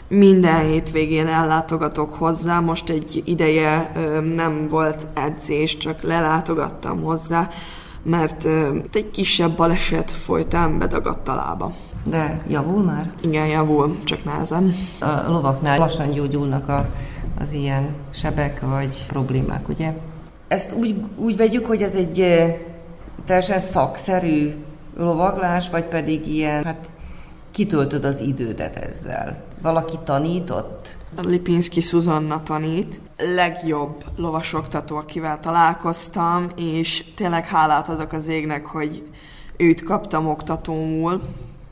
Minden 0.10 0.62
hétvégén 0.62 1.28
ellátogatok 1.28 2.14
hozzá, 2.14 2.60
most 2.60 2.90
egy 2.90 3.22
ideje 3.26 3.92
nem 4.36 4.68
volt 4.68 5.08
edzés, 5.14 5.78
csak 5.78 6.02
lelátogattam 6.02 7.02
hozzá, 7.02 7.50
mert 8.04 8.46
egy 8.94 9.10
kisebb 9.12 9.56
baleset 9.56 10.12
folytán 10.12 10.80
bedagadt 10.80 11.28
a 11.28 11.36
lába. 11.36 11.74
De 12.04 12.42
javul 12.48 12.84
már? 12.84 13.12
Igen, 13.22 13.48
javul, 13.48 13.98
csak 14.04 14.24
nehezem. 14.24 14.76
A 15.00 15.32
lovaknál 15.32 15.78
lassan 15.78 16.12
gyógyulnak 16.12 16.70
a, 16.70 16.90
az 17.42 17.52
ilyen 17.52 17.90
sebek 18.12 18.62
vagy 18.62 19.06
problémák, 19.08 19.70
ugye? 19.70 19.94
Ezt 20.48 20.74
úgy, 20.74 20.96
úgy 21.18 21.38
vegyük, 21.38 21.66
hogy 21.66 21.82
ez 21.82 21.96
egy 21.96 22.26
teljesen 23.26 23.60
szakszerű 23.60 24.54
lovaglás, 24.98 25.70
vagy 25.70 25.86
pedig 25.86 26.28
ilyen, 26.28 26.64
hát 26.64 26.90
kitöltöd 27.52 28.06
az 28.06 28.20
idődet 28.20 28.76
ezzel? 28.76 29.48
Valaki 29.62 29.98
tanított? 30.04 30.98
Lipinski 31.28 31.82
Szuzanna 31.82 32.44
tanít. 32.44 33.02
Legjobb 33.36 34.04
lovasoktató, 34.18 34.96
akivel 34.96 35.40
találkoztam, 35.40 36.48
és 36.56 37.04
tényleg 37.16 37.46
hálát 37.46 37.90
adok 37.90 38.12
az 38.12 38.28
égnek, 38.28 38.66
hogy 38.66 39.04
őt 39.58 39.84
kaptam 39.84 40.28
oktatómul. 40.28 41.22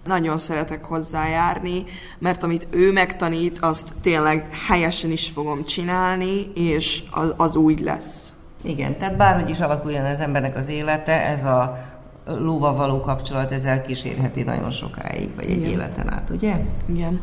nagyon 0.05 0.37
szeretek 0.37 0.85
hozzájárni, 0.85 1.83
mert 2.19 2.43
amit 2.43 2.67
ő 2.69 2.91
megtanít, 2.91 3.57
azt 3.59 3.93
tényleg 4.01 4.49
helyesen 4.67 5.11
is 5.11 5.29
fogom 5.29 5.65
csinálni, 5.65 6.51
és 6.55 7.03
az, 7.11 7.33
az 7.37 7.55
úgy 7.55 7.79
lesz. 7.79 8.33
Igen, 8.63 8.97
tehát 8.97 9.17
bárhogy 9.17 9.49
is 9.49 9.59
alakuljon 9.59 10.05
az 10.05 10.19
embernek 10.19 10.57
az 10.57 10.67
élete, 10.67 11.25
ez 11.25 11.43
a 11.43 11.77
lóval 12.25 12.75
való 12.75 12.99
kapcsolat, 13.01 13.51
ez 13.51 13.65
elkísérheti 13.65 14.43
nagyon 14.43 14.71
sokáig, 14.71 15.29
vagy 15.35 15.45
egy 15.45 15.57
Igen. 15.57 15.69
életen 15.69 16.13
át, 16.13 16.29
ugye? 16.29 16.59
Igen. 16.85 17.21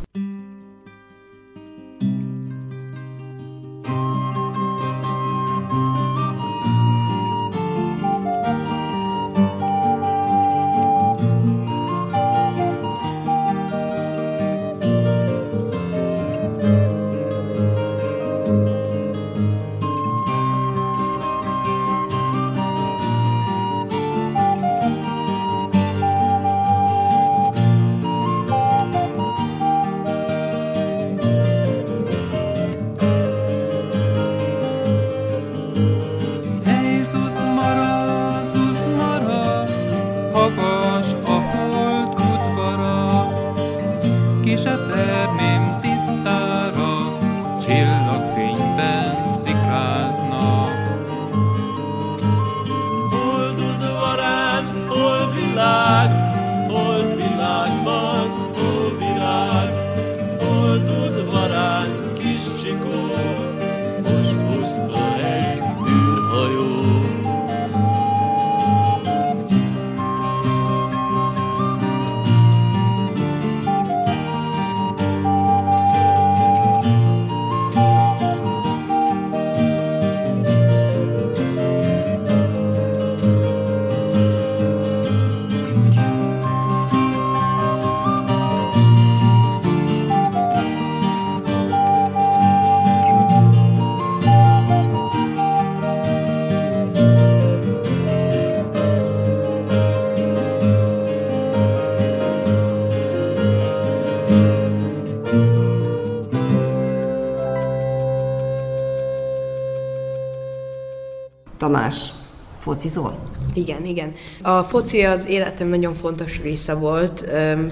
Tamás, 111.75 112.13
focizol? 112.61 113.17
Igen, 113.55 113.85
igen. 113.85 114.13
A 114.43 114.63
foci 114.63 115.03
az 115.03 115.27
életem 115.27 115.69
nagyon 115.69 115.95
fontos 115.95 116.43
része 116.43 116.75
volt, 116.75 117.25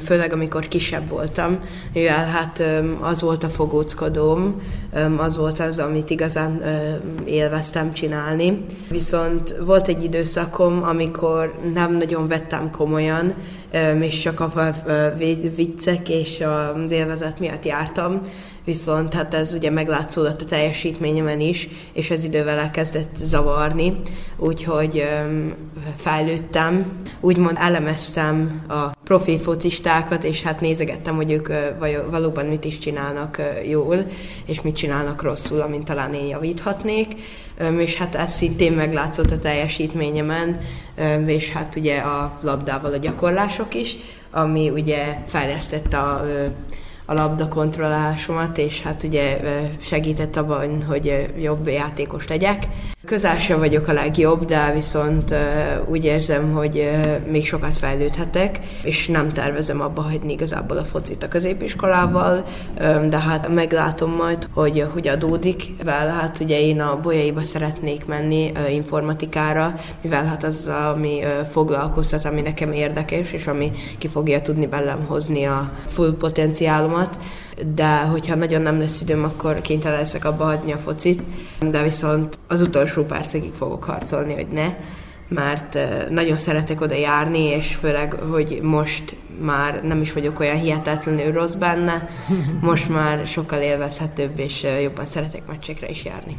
főleg 0.05 0.33
amikor 0.33 0.69
kisebb 0.69 1.09
voltam, 1.09 1.59
mivel 1.93 2.27
hát 2.27 2.63
az 3.01 3.23
volt 3.23 3.45
a 3.45 3.49
fogóckodóm, 3.49 4.63
az 5.17 5.37
volt 5.37 5.61
az, 5.61 5.79
amit 5.79 6.11
igazán 6.11 6.63
élveztem 7.25 7.93
csinálni. 7.93 8.61
Viszont 8.91 9.57
volt 9.65 9.89
egy 9.89 10.05
időszakom, 10.05 10.83
amikor 10.83 11.55
nem 11.75 11.97
nagyon 11.97 12.29
vettem 12.29 12.71
komolyan, 12.71 13.35
és 14.01 14.21
csak 14.21 14.41
a 14.41 14.73
viccek 15.57 16.09
és 16.09 16.43
az 16.85 16.91
élvezet 16.91 17.39
miatt 17.39 17.65
jártam, 17.65 18.21
viszont 18.65 19.15
hát 19.15 19.35
ez 19.35 19.55
ugye 19.55 19.71
meglátszódott 19.71 20.41
a 20.41 20.45
teljesítményemen 20.45 21.41
is, 21.41 21.69
és 21.93 22.11
ez 22.11 22.25
idővel 22.25 22.59
elkezdett 22.59 23.17
zavarni, 23.17 24.01
úgyhogy 24.37 25.03
öm, 25.23 25.55
fejlődtem, 25.97 26.93
úgymond 27.21 27.57
elemeztem 27.61 28.65
a 28.69 28.89
profi 29.05 29.39
focistákat, 29.39 30.25
és 30.25 30.43
hát 30.43 30.61
nézegettem, 30.61 31.17
hogy 31.17 31.33
ők 31.33 31.49
ö, 31.49 31.67
valóban 32.11 32.47
mit 32.47 32.65
is 32.65 32.79
csinálnak 32.79 33.41
jól, 33.69 34.07
és 34.47 34.63
mit 34.63 34.77
csinálnak 34.77 35.23
rosszul, 35.23 35.61
amint 35.61 35.85
talán 35.85 36.15
én 36.15 36.27
javíthatnék, 36.27 37.15
Öm, 37.59 37.81
és 37.81 37.97
hát 37.97 38.15
ez 38.15 38.33
szintén 38.33 38.73
meglátszott 38.73 39.31
a 39.31 39.39
teljesítményemen, 39.39 40.61
öm, 40.97 41.29
és 41.29 41.51
hát 41.51 41.77
ugye 41.77 41.99
a 41.99 42.39
labdával 42.43 42.93
a 42.93 42.97
gyakorlások 42.97 43.75
is, 43.75 43.97
ami 44.31 44.71
ugye 44.71 45.19
fejlesztette 45.27 45.99
a 45.99 46.25
a 47.05 47.15
labda 47.15 47.49
kontrollásomat, 47.49 48.59
és 48.59 48.81
hát 48.81 49.03
ugye 49.03 49.41
ö, 49.43 49.61
segített 49.81 50.37
abban, 50.37 50.83
hogy 50.85 51.09
ö, 51.09 51.41
jobb 51.41 51.69
játékos 51.69 52.29
legyek. 52.29 52.69
Közel 53.07 53.39
sem 53.39 53.59
vagyok 53.59 53.89
a 53.89 53.93
legjobb, 53.93 54.45
de 54.45 54.73
viszont 54.75 55.35
úgy 55.87 56.05
érzem, 56.05 56.53
hogy 56.53 56.91
még 57.31 57.47
sokat 57.47 57.77
fejlődhetek, 57.77 58.59
és 58.83 59.07
nem 59.07 59.29
tervezem 59.29 59.81
abba 59.81 60.03
hagyni 60.03 60.33
igazából 60.33 60.77
a 60.77 60.85
focit 60.85 61.23
a 61.23 61.29
középiskolával, 61.29 62.45
de 63.09 63.19
hát 63.19 63.49
meglátom 63.49 64.11
majd, 64.11 64.49
hogy 64.55 64.87
hogy 64.93 65.09
adódik, 65.09 65.71
mivel 65.79 66.09
hát 66.09 66.41
ugye 66.41 66.61
én 66.61 66.81
a 66.81 67.01
bolyaiba 67.01 67.45
szeretnék 67.45 68.07
menni 68.07 68.53
informatikára, 68.71 69.75
mivel 70.01 70.25
hát 70.25 70.45
az, 70.45 70.71
ami 70.93 71.21
foglalkoztat, 71.51 72.25
ami 72.25 72.41
nekem 72.41 72.73
érdekes, 72.73 73.33
és 73.33 73.47
ami 73.47 73.71
ki 73.99 74.09
fogja 74.09 74.41
tudni 74.41 74.67
belem 74.67 75.05
hozni 75.07 75.45
a 75.45 75.71
full 75.89 76.17
potenciálomat, 76.17 77.19
de 77.75 77.97
hogyha 77.97 78.35
nagyon 78.35 78.63
nem 78.63 78.79
lesz 78.79 79.01
időm, 79.01 79.25
akkor 79.25 79.61
kénytelen 79.61 79.99
leszek 79.99 80.25
abba 80.25 80.45
hagyni 80.45 80.73
a 80.73 80.77
focit, 80.77 81.23
de 81.71 81.83
viszont 81.83 82.39
az 82.49 82.61
utolsó 82.61 83.05
percig 83.05 83.53
fogok 83.57 83.85
harcolni, 83.85 84.35
hogy 84.35 84.49
ne, 84.49 84.75
mert 85.29 85.79
nagyon 86.11 86.39
szeretek 86.39 86.81
oda 86.81 86.95
járni, 86.95 87.43
és 87.43 87.75
főleg, 87.75 88.13
hogy 88.13 88.59
most 88.63 89.17
már 89.41 89.83
nem 89.83 90.01
is 90.01 90.13
vagyok 90.13 90.41
olyan 90.41 90.59
hihetetlenül 90.59 91.33
rossz 91.33 91.55
benne, 91.55 92.09
most 92.61 92.89
már 92.89 93.27
sokkal 93.27 93.61
élvezhetőbb, 93.61 94.39
és 94.39 94.67
jobban 94.83 95.07
szeretek 95.07 95.47
meccsekre 95.47 95.89
is 95.89 96.05
járni. 96.05 96.37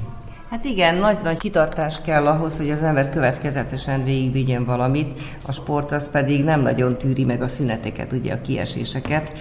Hát 0.50 0.66
igen, 0.66 0.96
nagy-nagy 0.96 1.38
kitartás 1.38 2.02
kell 2.02 2.28
ahhoz, 2.28 2.58
hogy 2.58 2.70
az 2.70 2.84
ember 2.84 3.10
következetesen 3.10 4.04
végigvigyen 4.04 4.66
valamit, 4.66 5.20
a 5.46 5.52
sport 5.52 5.92
az 5.92 6.10
pedig 6.10 6.44
nem 6.44 6.62
nagyon 6.62 6.98
tűri 6.98 7.24
meg 7.24 7.42
a 7.42 7.48
szüneteket, 7.48 8.12
ugye 8.12 8.34
a 8.34 8.42
kieséseket. 8.42 9.32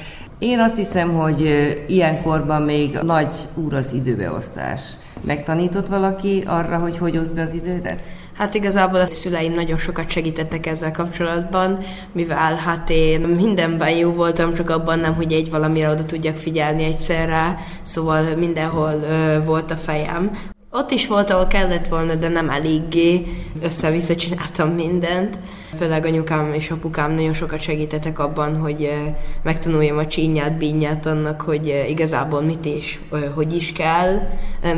Én 0.43 0.59
azt 0.59 0.77
hiszem, 0.77 1.15
hogy 1.15 1.41
ilyenkorban 1.87 2.63
még 2.63 2.99
nagy 3.03 3.35
úr 3.55 3.75
az 3.75 3.93
időbeosztás. 3.93 4.83
Megtanított 5.27 5.87
valaki 5.87 6.43
arra, 6.47 6.79
hogy 6.79 6.99
hogy 6.99 7.17
oszd 7.19 7.35
be 7.35 7.43
az 7.43 7.53
idődet? 7.53 8.01
Hát 8.37 8.55
igazából 8.55 9.01
a 9.01 9.11
szüleim 9.11 9.53
nagyon 9.53 9.79
sokat 9.79 10.11
segítettek 10.11 10.67
ezzel 10.67 10.93
kapcsolatban, 10.93 11.79
mivel 12.13 12.55
hát 12.55 12.91
én 12.91 13.21
mindenben 13.21 13.97
jó 13.97 14.11
voltam, 14.13 14.55
csak 14.55 14.71
abban 14.71 14.99
nem, 14.99 15.15
hogy 15.15 15.33
egy 15.33 15.51
valamire 15.51 15.91
oda 15.91 16.05
tudjak 16.05 16.37
figyelni 16.37 16.85
egyszerre, 16.85 17.59
szóval 17.83 18.37
mindenhol 18.37 19.05
ö, 19.09 19.45
volt 19.45 19.71
a 19.71 19.77
fejem. 19.77 20.31
Ott 20.75 20.91
is 20.91 21.07
volt, 21.07 21.31
ahol 21.31 21.47
kellett 21.47 21.89
volna, 21.89 22.15
de 22.15 22.29
nem 22.29 22.51
eléggé. 22.51 23.27
Össze-vissza 23.63 24.17
csináltam 24.17 24.69
mindent. 24.69 25.39
Főleg 25.79 26.07
anyukám 26.07 26.53
és 26.55 26.71
apukám 26.71 27.13
nagyon 27.13 27.33
sokat 27.33 27.61
segítettek 27.61 28.19
abban, 28.19 28.57
hogy 28.57 28.93
megtanuljam 29.43 29.99
a 29.99 30.07
csínyát, 30.07 30.59
bínyát 30.59 31.07
annak, 31.07 31.41
hogy 31.41 31.85
igazából 31.89 32.41
mit 32.41 32.69
ö, 33.11 33.19
hogy 33.35 33.57
is 33.57 33.73
kell, 33.73 34.29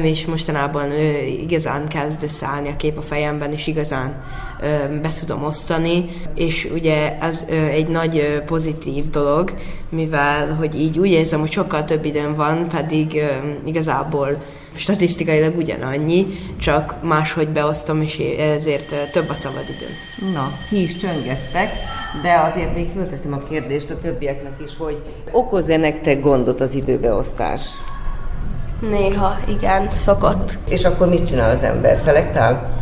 és 0.03 0.27
mostanában 0.27 0.93
igazán 1.41 1.89
kezd 1.89 2.23
összeállni 2.23 2.69
a 2.69 2.77
kép 2.77 2.99
a 2.99 3.03
fejemben, 3.03 3.53
és 3.53 3.67
igazán 3.67 4.25
be 5.03 5.09
tudom 5.19 5.45
osztani, 5.45 6.05
és 6.35 6.69
ugye 6.73 7.19
ez 7.19 7.47
egy 7.71 7.89
nagy 7.89 8.43
pozitív 8.47 9.11
dolog, 9.11 9.55
mivel 9.89 10.55
hogy 10.55 10.81
így 10.81 10.99
úgy 10.99 11.11
érzem, 11.11 11.41
hogy 11.41 11.53
sokkal 11.53 11.85
több 11.85 12.05
időm 12.05 12.35
van, 12.35 12.69
pedig 12.69 13.23
igazából 13.65 14.43
statisztikailag 14.77 15.57
ugyanannyi, 15.57 16.27
csak 16.61 16.95
máshogy 17.03 17.49
beosztom, 17.49 18.03
és 18.03 18.19
ezért 18.39 19.13
több 19.13 19.29
a 19.29 19.35
szabadidőm. 19.35 20.33
Na, 20.35 20.49
ki 20.69 20.83
is 20.83 20.97
csöngettek, 20.97 21.71
de 22.23 22.41
azért 22.51 22.75
még 22.75 22.89
fölteszem 22.89 23.33
a 23.33 23.43
kérdést 23.49 23.91
a 23.91 23.99
többieknek 23.99 24.53
is, 24.65 24.77
hogy 24.79 25.03
okoz-e 25.33 25.77
nektek 25.77 26.21
gondot 26.21 26.61
az 26.61 26.75
időbeosztás? 26.75 27.61
Néha, 28.81 29.39
igen, 29.49 29.91
szokott. 29.91 30.59
És 30.69 30.85
akkor 30.85 31.09
mit 31.09 31.27
csinál 31.27 31.51
az 31.51 31.63
ember? 31.63 31.97
Szelektál? 31.97 32.73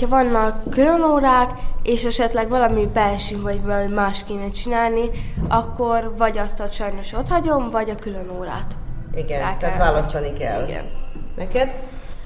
Ha 0.00 0.08
vannak 0.08 0.70
külön 0.70 1.02
órák, 1.02 1.50
és 1.82 2.04
esetleg 2.04 2.48
valami 2.48 2.88
belső, 2.92 3.40
vagy 3.40 3.62
valami 3.62 3.94
más 3.94 4.24
kéne 4.26 4.50
csinálni, 4.50 5.10
akkor 5.48 6.14
vagy 6.16 6.38
azt 6.38 6.60
a 6.60 6.66
sajnos 6.66 7.12
ott 7.12 7.28
hagyom, 7.28 7.70
vagy 7.70 7.90
a 7.90 7.94
külön 7.94 8.30
órát. 8.38 8.76
Igen, 9.14 9.40
El 9.42 9.56
tehát 9.58 9.76
kell. 9.76 9.86
választani 9.86 10.32
kell. 10.32 10.68
Igen. 10.68 11.01
Neked? 11.42 11.74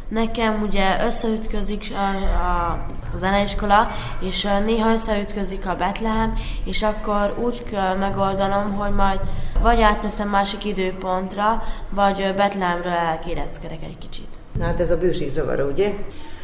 Nekem 0.08 0.62
ugye 0.62 1.04
összeütközik 1.06 1.92
a, 1.92 2.34
a, 2.36 2.86
zeneiskola, 3.18 3.88
és 4.20 4.48
néha 4.66 4.92
összeütközik 4.92 5.66
a 5.66 5.76
Betlehem, 5.76 6.34
és 6.64 6.82
akkor 6.82 7.34
úgy 7.38 7.62
kell 7.62 7.94
megoldanom, 7.94 8.74
hogy 8.74 8.94
majd 8.94 9.20
vagy 9.60 9.80
átteszem 9.80 10.28
másik 10.28 10.64
időpontra, 10.64 11.62
vagy 11.90 12.34
Betlehemről 12.36 12.92
elkéreckedek 12.92 13.82
egy 13.82 13.98
kicsit. 13.98 14.28
Na 14.58 14.64
hát 14.64 14.80
ez 14.80 14.90
a 14.90 14.98
bőségzavaró, 14.98 15.68
ugye? 15.68 15.92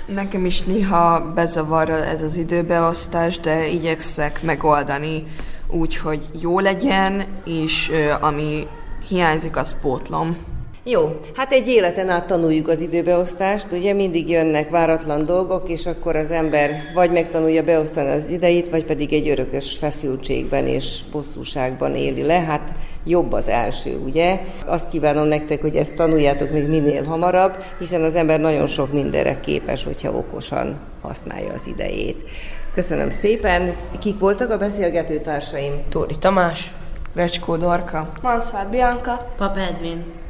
Nekem 0.07 0.45
is 0.45 0.63
néha 0.63 1.33
bezavar 1.35 1.91
ez 1.91 2.23
az 2.23 2.37
időbeosztás, 2.37 3.41
de 3.41 3.67
igyekszek 3.67 4.43
megoldani 4.43 5.25
úgy, 5.69 5.97
hogy 5.97 6.25
jó 6.41 6.59
legyen, 6.59 7.25
és 7.45 7.93
ami 8.21 8.67
hiányzik, 9.09 9.57
az 9.57 9.75
pótlom. 9.81 10.52
Jó, 10.85 11.21
hát 11.37 11.53
egy 11.53 11.69
életen 11.69 12.09
át 12.09 12.27
tanuljuk 12.27 12.69
az 12.69 12.81
időbeosztást, 12.81 13.73
ugye 13.73 13.93
mindig 13.93 14.31
jönnek 14.31 14.71
váratlan 14.71 15.25
dolgok, 15.25 15.69
és 15.69 15.87
akkor 15.87 16.17
az 16.17 16.31
ember 16.31 16.71
vagy 16.95 17.11
megtanulja 17.11 17.63
beosztani 17.63 18.11
az 18.11 18.29
idejét, 18.29 18.71
vagy 18.71 18.85
pedig 18.85 19.13
egy 19.13 19.29
örökös 19.29 19.77
feszültségben 19.79 20.67
és 20.67 21.01
bosszúságban 21.13 21.97
éli 21.97 22.23
le. 22.23 22.41
Hát 22.41 22.75
jobb 23.05 23.33
az 23.33 23.49
első, 23.49 23.99
ugye? 23.99 24.41
Azt 24.67 24.89
kívánom 24.89 25.27
nektek, 25.27 25.61
hogy 25.61 25.77
ezt 25.77 25.97
tanuljátok 25.97 26.51
még 26.51 26.69
minél 26.69 27.03
hamarabb, 27.09 27.65
hiszen 27.79 28.03
az 28.03 28.15
ember 28.15 28.41
nagyon 28.41 28.67
sok 28.67 28.93
mindenre 28.93 29.41
képes, 29.41 29.85
hogyha 29.85 30.11
okosan 30.11 30.81
használja 31.03 31.53
az 31.53 31.67
idejét. 31.67 32.29
Köszönöm 32.75 33.11
szépen. 33.11 33.77
Kik 34.01 34.19
voltak 34.19 34.51
a 34.51 34.59
beszélgető 34.59 35.21
társaim? 35.21 35.73
Tóri 35.89 36.19
Tamás, 36.19 36.73
Recskó 37.15 37.57
Dorka. 37.57 38.13
Manszvár 38.23 38.69
Bianca. 38.69 39.33
Pap 39.37 39.57
Edwin. 39.57 40.22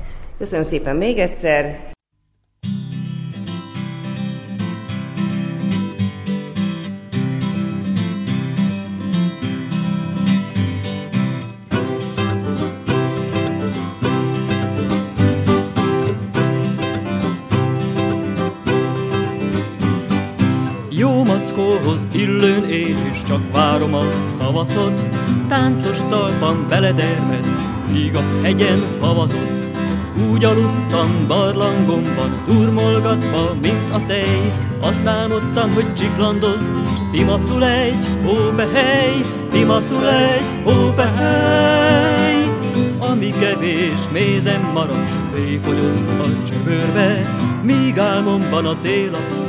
Köszönöm 0.43 0.65
szépen 0.65 0.97
még 0.97 1.19
egyszer. 1.19 1.91
Mackóhoz 21.25 22.07
illőn 22.13 22.65
én 22.65 22.97
is 23.13 23.23
csak 23.23 23.53
várom 23.53 23.95
a 23.95 24.09
tavaszot, 24.39 25.05
táncos 25.49 25.99
talpam 25.99 26.69
beledermed, 26.69 27.47
míg 27.93 28.17
a 28.17 28.23
hegyen 28.43 28.79
havazott. 29.01 29.62
Úgy 30.17 30.45
aludtam 30.45 31.25
barlangomban, 31.27 32.43
turmolgatva, 32.47 33.55
mint 33.61 33.91
a 33.93 34.07
tej, 34.07 34.53
azt 34.81 35.07
álmodtam, 35.07 35.73
hogy 35.73 35.95
csiklandoz, 35.95 36.73
pimaszul 37.11 37.65
egy, 37.65 38.07
hóbehely, 38.25 39.25
pimaszul 39.51 40.09
egy, 40.09 40.45
hóbehely. 40.65 42.45
Ami 42.99 43.31
kevés 43.31 44.09
mézem 44.13 44.71
maradt, 44.75 45.13
mélyfogyott 45.35 46.21
a 46.21 46.43
csöbörbe, 46.47 47.37
míg 47.63 47.99
álmomban 47.99 48.67
a 48.67 48.79
télapó 48.81 49.43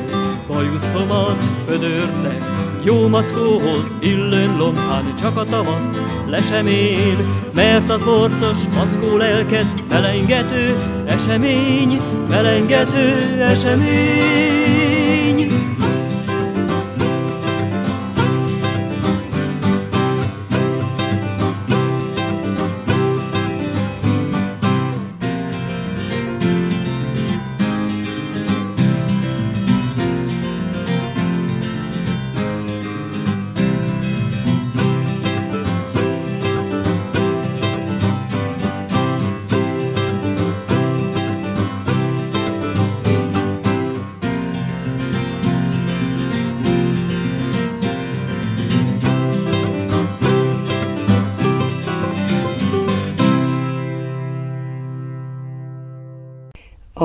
bajuszomat 0.47 1.43
ödörte. 1.67 2.37
Jó 2.85 3.07
mackóhoz 3.07 3.95
illőn 3.99 4.57
lombán 4.57 5.15
csak 5.19 5.37
a 5.37 5.43
tavaszt 5.43 5.89
le 6.27 6.41
sem 6.41 6.67
él, 6.67 7.17
mert 7.53 7.89
az 7.89 8.03
borcos 8.03 8.57
mackó 8.73 9.17
lelket 9.17 9.65
felengető 9.89 10.75
esemény, 11.05 11.99
felengető 12.29 13.41
esemény. 13.41 14.92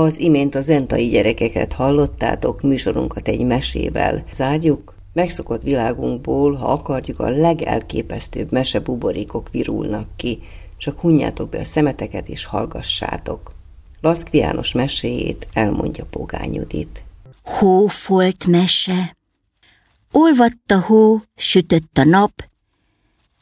Az 0.05 0.19
imént 0.19 0.55
a 0.55 0.61
zentai 0.61 1.09
gyerekeket 1.09 1.73
hallottátok, 1.73 2.63
műsorunkat 2.63 3.29
egy 3.29 3.45
mesével 3.45 4.25
zárjuk. 4.33 4.95
Megszokott 5.13 5.63
világunkból, 5.63 6.55
ha 6.55 6.73
akarjuk, 6.73 7.21
a 7.21 7.29
legelképesztőbb 7.29 8.53
mesebuborékok 8.53 9.51
virulnak 9.51 10.07
ki. 10.17 10.39
Csak 10.77 11.01
hunjátok 11.01 11.49
be 11.49 11.59
a 11.59 11.65
szemeteket 11.65 12.29
és 12.29 12.45
hallgassátok. 12.45 13.53
Laszkvi 14.01 14.39
János 14.39 14.73
meséjét 14.73 15.49
elmondja 15.53 16.05
Pogány 16.05 16.55
Judit. 16.55 17.05
Hófolt 17.43 18.47
mese. 18.47 19.17
Olvadt 20.13 20.71
a 20.71 20.81
hó, 20.81 21.21
sütött 21.37 21.99
a 21.99 22.05
nap, 22.05 22.33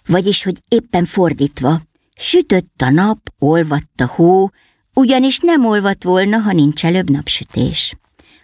vagyis, 0.06 0.42
hogy 0.42 0.60
éppen 0.68 1.04
fordítva, 1.04 1.80
sütött 2.14 2.82
a 2.82 2.90
nap, 2.90 3.18
olvadt 3.38 4.00
a 4.00 4.06
hó, 4.06 4.50
ugyanis 5.00 5.38
nem 5.38 5.64
olvadt 5.66 6.04
volna, 6.04 6.38
ha 6.38 6.52
nincs 6.52 6.84
előbb 6.84 7.10
napsütés. 7.10 7.94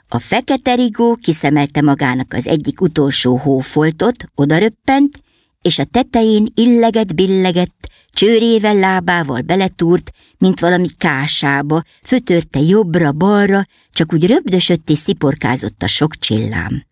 A 0.09 0.19
fekete 0.19 0.75
rigó 0.75 1.19
kiszemelte 1.23 1.83
magának 1.83 2.33
az 2.33 2.47
egyik 2.47 2.81
utolsó 2.81 3.37
hófoltot, 3.37 4.25
odaröppent, 4.35 5.23
és 5.63 5.79
a 5.79 5.85
tetején 5.85 6.47
illeget-billegett, 6.55 7.91
csőrével 8.11 8.75
lábával 8.75 9.41
beletúrt, 9.41 10.13
mint 10.39 10.61
valami 10.61 10.89
kásába, 10.99 11.83
fötörte 12.03 12.61
jobbra-balra, 12.61 13.67
csak 13.93 14.13
úgy 14.13 14.27
röbdösött 14.27 14.91
és 14.91 14.99
sziporkázott 14.99 15.83
a 15.83 15.87
sok 15.87 16.17
csillám. 16.17 16.85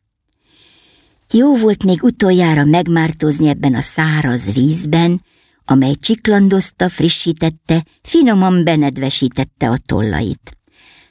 Jó 1.31 1.57
volt 1.57 1.85
még 1.85 2.03
utoljára 2.03 2.65
megmártózni 2.65 3.49
ebben 3.49 3.75
a 3.75 3.81
száraz 3.81 4.53
vízben, 4.53 5.23
amely 5.65 5.95
csiklandozta, 6.01 6.89
frissítette, 6.89 7.85
finoman 8.03 8.65
benedvesítette 8.65 9.69
a 9.69 9.79
tollait. 9.87 10.59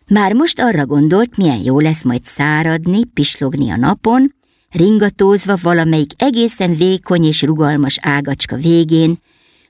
Már 0.08 0.34
most 0.34 0.60
arra 0.60 0.86
gondolt, 0.86 1.38
milyen 1.38 1.62
jó 1.64 1.80
lesz 1.80 2.04
majd 2.04 2.26
száradni, 2.26 3.06
pislogni 3.06 3.70
a 3.70 3.78
napon, 3.78 4.34
ringatózva 4.70 5.58
valamelyik 5.62 6.12
egészen 6.18 6.76
vékony 6.76 7.24
és 7.24 7.42
rugalmas 7.42 7.98
ágacska 8.02 8.56
végén, 8.56 9.18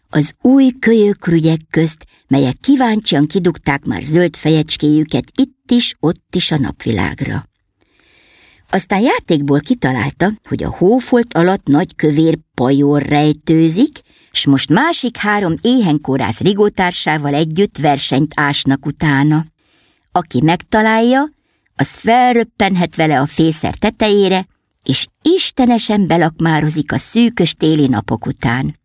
az 0.10 0.34
új 0.42 0.70
kölyökrügyek 0.80 1.60
közt, 1.70 2.06
melyek 2.28 2.58
kíváncsian 2.62 3.28
kidugták 3.28 3.86
már 3.86 4.04
zöld 4.04 4.36
fejecskéjüket 4.36 5.32
itt 5.36 5.72
is, 5.72 5.96
ott 6.00 6.36
is 6.36 6.52
a 6.52 6.58
napvilágra. 6.58 7.48
Aztán 8.70 9.02
játékból 9.02 9.60
kitalálta, 9.60 10.32
hogy 10.48 10.64
a 10.64 10.70
hófolt 10.70 11.34
alatt 11.34 11.68
nagy 11.68 11.96
kövér 11.96 12.38
pajor 12.54 13.02
rejtőzik, 13.02 14.00
s 14.40 14.46
most 14.46 14.70
másik 14.70 15.18
három 15.18 15.56
éhenkorász 15.62 16.40
rigótársával 16.40 17.34
együtt 17.34 17.78
versenyt 17.78 18.32
ásnak 18.36 18.86
utána. 18.86 19.46
Aki 20.12 20.42
megtalálja, 20.42 21.30
az 21.76 21.90
felröppenhet 21.90 22.96
vele 22.96 23.20
a 23.20 23.26
fészer 23.26 23.76
tetejére, 23.76 24.48
és 24.84 25.08
istenesen 25.22 26.08
belakmározik 26.08 26.92
a 26.92 26.98
szűkös 26.98 27.54
téli 27.54 27.88
napok 27.88 28.26
után. 28.26 28.80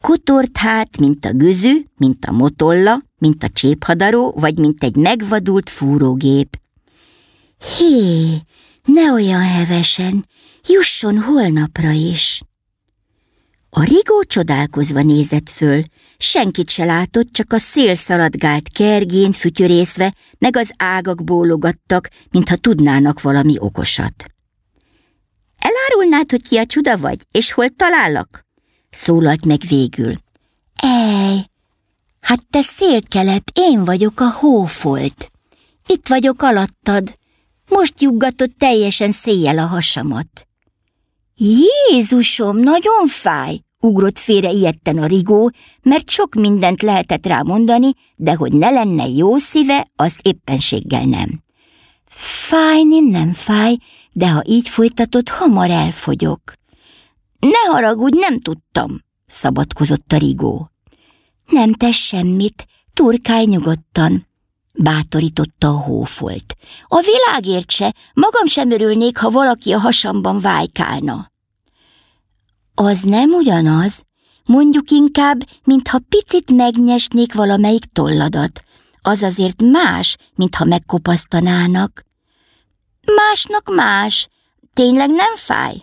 Kotort 0.00 0.56
hát, 0.56 0.98
mint 0.98 1.24
a 1.24 1.32
güzű, 1.32 1.84
mint 1.96 2.24
a 2.24 2.32
motolla, 2.32 3.02
mint 3.18 3.42
a 3.42 3.48
cséphadaró, 3.48 4.34
vagy 4.36 4.58
mint 4.58 4.84
egy 4.84 4.96
megvadult 4.96 5.70
fúrógép. 5.70 6.58
Hé, 7.76 8.36
ne 8.84 9.12
olyan 9.12 9.42
hevesen, 9.42 10.26
jusson 10.68 11.18
holnapra 11.18 11.90
is. 11.90 12.42
A 13.78 13.82
rigó 13.82 14.22
csodálkozva 14.26 15.02
nézett 15.02 15.50
föl, 15.50 15.82
senkit 16.16 16.70
se 16.70 16.84
látott, 16.84 17.32
csak 17.32 17.52
a 17.52 17.58
szél 17.58 17.94
szaladgált 17.94 18.68
kergén 18.68 19.32
fütyörészve, 19.32 20.14
meg 20.38 20.56
az 20.56 20.70
ágak 20.76 21.24
bólogattak, 21.24 22.08
mintha 22.30 22.56
tudnának 22.56 23.20
valami 23.20 23.54
okosat. 23.58 24.26
Elárulnád, 25.58 26.30
hogy 26.30 26.42
ki 26.42 26.56
a 26.56 26.66
csuda 26.66 26.98
vagy, 26.98 27.18
és 27.30 27.52
hol 27.52 27.68
talállak? 27.68 28.46
Szólalt 28.90 29.46
meg 29.46 29.60
végül. 29.68 30.14
Ej, 30.76 31.50
hát 32.20 32.44
te 32.50 32.62
szélkelep, 32.62 33.50
én 33.52 33.84
vagyok 33.84 34.20
a 34.20 34.30
hófolt. 34.30 35.30
Itt 35.86 36.08
vagyok 36.08 36.42
alattad. 36.42 37.18
Most 37.68 38.00
juggatod 38.00 38.50
teljesen 38.58 39.12
széjjel 39.12 39.58
a 39.58 39.66
hasamat. 39.66 40.46
Jézusom, 41.34 42.56
nagyon 42.56 43.06
fáj, 43.06 43.64
ugrott 43.86 44.18
félre 44.18 44.50
ilyetten 44.50 44.98
a 44.98 45.06
rigó, 45.06 45.50
mert 45.82 46.10
sok 46.10 46.34
mindent 46.34 46.82
lehetett 46.82 47.26
rá 47.26 47.40
mondani, 47.40 47.90
de 48.16 48.34
hogy 48.34 48.52
ne 48.52 48.70
lenne 48.70 49.06
jó 49.08 49.36
szíve, 49.36 49.86
az 49.96 50.16
éppenséggel 50.22 51.04
nem. 51.04 51.44
Fájni 52.06 53.00
nem 53.00 53.32
fáj, 53.32 53.76
de 54.12 54.28
ha 54.28 54.42
így 54.46 54.68
folytatod, 54.68 55.28
hamar 55.28 55.70
elfogyok. 55.70 56.40
Ne 57.38 57.72
haragudj, 57.72 58.18
nem 58.18 58.40
tudtam, 58.40 59.00
szabadkozott 59.26 60.12
a 60.12 60.16
rigó. 60.16 60.70
Nem 61.46 61.72
tesz 61.72 61.96
semmit, 61.96 62.66
turkálj 62.94 63.44
nyugodtan, 63.44 64.26
bátorította 64.74 65.68
a 65.68 65.80
hófolt. 65.80 66.54
A 66.86 67.00
világért 67.00 67.70
se, 67.70 67.94
magam 68.14 68.46
sem 68.46 68.70
örülnék, 68.70 69.18
ha 69.18 69.30
valaki 69.30 69.72
a 69.72 69.78
hasamban 69.78 70.40
vájkálna. 70.40 71.30
Az 72.78 73.02
nem 73.02 73.30
ugyanaz, 73.30 74.02
mondjuk 74.44 74.90
inkább, 74.90 75.48
mintha 75.64 75.98
picit 76.08 76.50
megnyesnék 76.50 77.34
valamelyik 77.34 77.84
tolladat. 77.84 78.62
Az 79.02 79.22
azért 79.22 79.62
más, 79.62 80.16
mintha 80.34 80.64
megkopasztanának. 80.64 82.04
Másnak 83.14 83.74
más. 83.74 84.28
Tényleg 84.74 85.08
nem 85.08 85.36
fáj? 85.36 85.82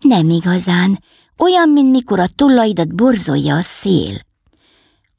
Nem 0.00 0.30
igazán. 0.30 1.02
Olyan, 1.36 1.68
mint 1.68 1.90
mikor 1.90 2.20
a 2.20 2.28
tollaidat 2.28 2.94
borzolja 2.94 3.56
a 3.56 3.62
szél. 3.62 4.16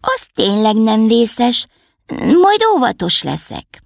Az 0.02 0.28
tényleg 0.34 0.76
nem 0.76 1.08
vészes, 1.08 1.68
majd 2.18 2.60
óvatos 2.76 3.24
leszek. 3.24 3.84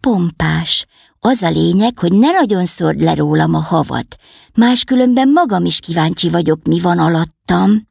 Pompás, 0.00 0.86
az 1.24 1.42
a 1.42 1.50
lényeg, 1.50 1.98
hogy 1.98 2.12
ne 2.12 2.30
nagyon 2.30 2.66
szord 2.66 3.00
le 3.00 3.14
rólam 3.14 3.54
a 3.54 3.58
havat, 3.60 4.16
máskülönben 4.54 5.28
magam 5.28 5.64
is 5.64 5.80
kíváncsi 5.80 6.28
vagyok, 6.28 6.66
mi 6.66 6.80
van 6.80 6.98
alattam. 6.98 7.88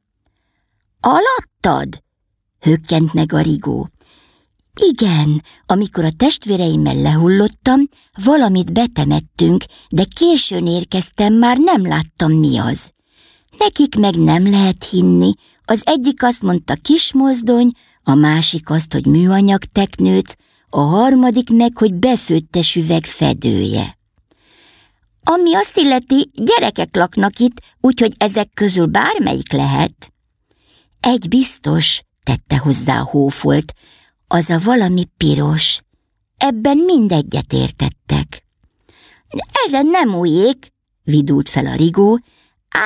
Alattad? 1.00 2.04
Hökkent 2.60 3.14
meg 3.14 3.34
a 3.34 3.42
rigó. 3.42 3.90
Igen, 4.90 5.42
amikor 5.66 6.04
a 6.04 6.12
testvéreimmel 6.12 6.96
lehullottam, 6.96 7.80
valamit 8.24 8.74
betemettünk, 8.74 9.64
de 9.90 10.06
későn 10.16 10.68
érkeztem, 10.68 11.34
már 11.34 11.58
nem 11.58 11.86
láttam 11.86 12.32
mi 12.32 12.58
az. 12.58 12.92
Nekik 13.58 13.96
meg 13.96 14.16
nem 14.16 14.50
lehet 14.50 14.84
hinni, 14.90 15.34
az 15.66 15.82
egyik 15.86 16.24
azt 16.24 16.42
mondta 16.42 16.74
kismozdony, 16.82 17.72
a 18.04 18.14
másik 18.14 18.70
azt, 18.70 18.94
hogy 18.94 19.06
műanyag 19.06 19.64
teknőc, 19.64 20.34
a 20.74 20.80
harmadik 20.80 21.50
meg, 21.50 21.78
hogy 21.78 21.94
befőttes 21.94 22.76
üveg 22.76 23.06
fedője. 23.06 23.98
Ami 25.24 25.56
azt 25.56 25.78
illeti, 25.78 26.30
gyerekek 26.34 26.96
laknak 26.96 27.40
itt, 27.40 27.62
úgyhogy 27.82 28.14
ezek 28.18 28.50
közül 28.54 28.86
bármelyik 28.86 29.52
lehet. 29.52 30.14
Egy 31.00 31.28
biztos, 31.28 32.02
tette 32.24 32.58
hozzá 32.58 33.00
a 33.00 33.04
hófolt, 33.04 33.74
az 34.28 34.50
a 34.50 34.60
valami 34.60 35.08
piros. 35.18 35.82
Ebben 36.38 36.78
mindegyet 36.78 37.54
értettek. 37.54 38.46
Ezen 39.68 39.86
nem 39.86 40.16
újék, 40.16 40.68
vidult 41.04 41.50
fel 41.50 41.66
a 41.66 41.76
rigó, 41.76 42.20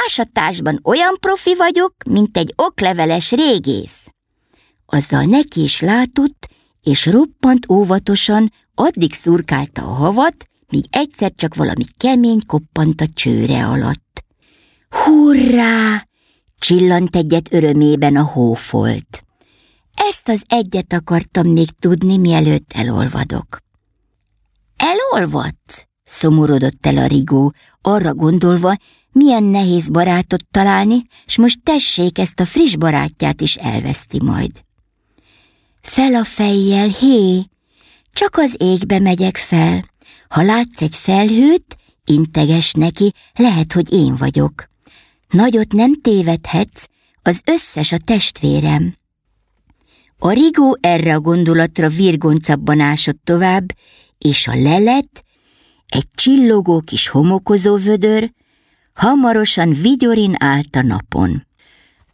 ásatásban 0.06 0.80
olyan 0.84 1.18
profi 1.20 1.56
vagyok, 1.56 1.94
mint 2.10 2.38
egy 2.38 2.54
okleveles 2.56 3.32
régész. 3.32 4.06
Azzal 4.86 5.24
neki 5.24 5.62
is 5.62 5.82
látott, 5.82 6.48
és 6.86 7.06
roppant 7.06 7.70
óvatosan 7.70 8.52
addig 8.76 9.14
szurkálta 9.14 9.82
a 9.82 9.94
havat, 9.94 10.46
míg 10.70 10.84
egyszer 10.90 11.32
csak 11.36 11.56
valami 11.56 11.84
kemény 11.98 12.46
koppant 12.46 13.02
a 13.02 13.06
csőre 13.14 13.66
alatt. 13.66 14.24
Hurrá! 14.90 16.08
Csillant 16.58 17.16
egyet 17.16 17.54
örömében 17.54 18.16
a 18.16 18.24
hófolt. 18.24 19.24
Ezt 19.94 20.30
az 20.30 20.44
egyet 20.48 20.94
akartam 20.94 21.48
még 21.48 21.70
tudni, 21.80 22.18
mielőtt 22.18 22.72
elolvadok. 22.74 23.58
Elolvadt? 24.76 25.88
Szomorodott 26.04 26.86
el 26.86 26.98
a 26.98 27.06
rigó, 27.06 27.54
arra 27.82 28.14
gondolva, 28.14 28.78
milyen 29.12 29.44
nehéz 29.44 29.90
barátot 29.90 30.46
találni, 30.52 31.02
s 31.26 31.38
most 31.38 31.60
tessék, 31.64 32.18
ezt 32.20 32.40
a 32.40 32.46
friss 32.46 32.76
barátját 32.76 33.42
is 33.42 33.56
elveszti 33.56 34.24
majd. 34.24 34.65
Fel 35.86 36.16
a 36.16 36.24
fejjel, 36.24 36.88
hé, 36.88 37.44
csak 38.14 38.38
az 38.38 38.56
égbe 38.60 39.00
megyek 39.00 39.38
fel. 39.38 39.86
Ha 40.28 40.42
látsz 40.42 40.82
egy 40.82 40.96
felhőt, 40.96 41.78
integes 42.06 42.72
neki, 42.72 43.14
lehet, 43.36 43.74
hogy 43.74 43.94
én 43.94 44.16
vagyok. 44.16 44.70
Nagyot 45.30 45.74
nem 45.74 46.02
tévedhetsz, 46.02 46.86
az 47.22 47.42
összes 47.46 47.92
a 47.92 47.98
testvérem. 47.98 48.96
A 50.20 50.32
rigó 50.32 50.78
erre 50.82 51.16
a 51.16 51.20
gondolatra 51.20 51.90
virgoncabban 51.90 52.80
ásott 52.80 53.20
tovább, 53.24 53.66
és 54.18 54.48
a 54.48 54.56
lelet, 54.56 55.24
egy 55.88 56.08
csillogó 56.16 56.82
kis 56.82 57.08
homokozó 57.08 57.76
vödör, 57.76 58.32
hamarosan 58.94 59.74
vigyorin 59.82 60.36
állt 60.38 60.76
a 60.76 60.82
napon. 60.82 61.48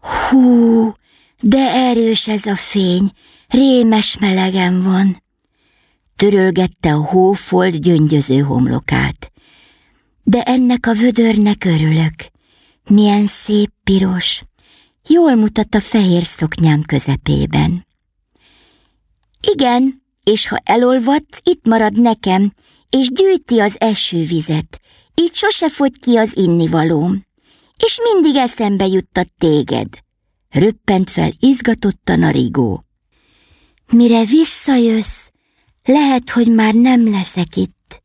Hú, 0.02 0.94
de 1.42 1.72
erős 1.72 2.28
ez 2.28 2.46
a 2.46 2.56
fény, 2.56 3.12
rémes 3.52 4.18
melegen 4.18 4.84
van. 4.84 5.24
Törölgette 6.16 6.94
a 6.94 7.06
hófolt 7.06 7.82
gyöngyöző 7.82 8.40
homlokát. 8.40 9.32
De 10.24 10.44
ennek 10.44 10.86
a 10.88 10.94
vödörnek 10.94 11.66
örülök. 11.66 12.14
Milyen 12.90 13.26
szép 13.26 13.72
piros. 13.84 14.42
Jól 15.08 15.36
mutat 15.36 15.76
a 15.76 15.80
fehér 15.80 16.26
szoknyám 16.26 16.82
közepében. 16.82 17.88
Igen, 19.54 20.04
és 20.24 20.48
ha 20.48 20.58
elolvadt, 20.64 21.42
itt 21.44 21.68
marad 21.68 22.02
nekem, 22.02 22.54
és 22.90 23.10
gyűjti 23.12 23.60
az 23.60 23.76
esővizet. 23.80 24.80
Így 25.16 25.34
sose 25.34 25.70
fogy 25.70 26.00
ki 26.00 26.18
az 26.18 26.38
innivalóm. 26.38 27.22
És 27.78 28.00
mindig 28.14 28.36
eszembe 28.36 28.88
juttat 28.88 29.28
téged. 29.38 29.88
Röppent 30.50 31.10
fel 31.10 31.32
izgatottan 31.40 32.24
a 32.24 32.32
rigó. 32.32 32.86
Mire 33.92 34.26
visszajössz, 34.26 35.30
lehet, 35.84 36.30
hogy 36.30 36.48
már 36.48 36.74
nem 36.74 37.10
leszek 37.10 37.56
itt, 37.56 38.04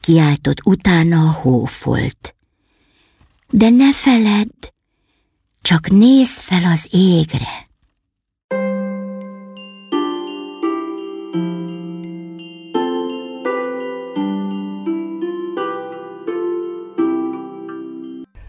kiáltott 0.00 0.64
utána 0.64 1.20
a 1.20 1.30
hófolt. 1.30 2.34
De 3.50 3.68
ne 3.68 3.92
feledd, 3.92 4.72
csak 5.62 5.88
nézd 5.88 6.38
fel 6.38 6.72
az 6.72 6.88
égre. 6.90 7.68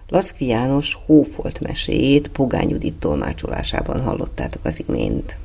Laszki 0.08 0.46
János 0.46 0.98
hófolt 1.06 1.60
meséjét 1.60 2.28
Pogány 2.28 2.70
Judit 2.70 2.96
tolmácsolásában 2.96 4.02
hallottátok 4.02 4.66
az 4.66 4.84
imént. 4.88 5.38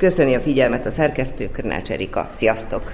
Köszöni 0.00 0.34
a 0.34 0.40
figyelmet 0.40 0.86
a 0.86 0.90
szerkesztő 0.90 1.50
Körnács 1.50 1.90
Erika. 1.90 2.28
Sziasztok! 2.32 2.92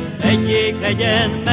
Csúszkál 0.00 0.94
három 0.94 1.49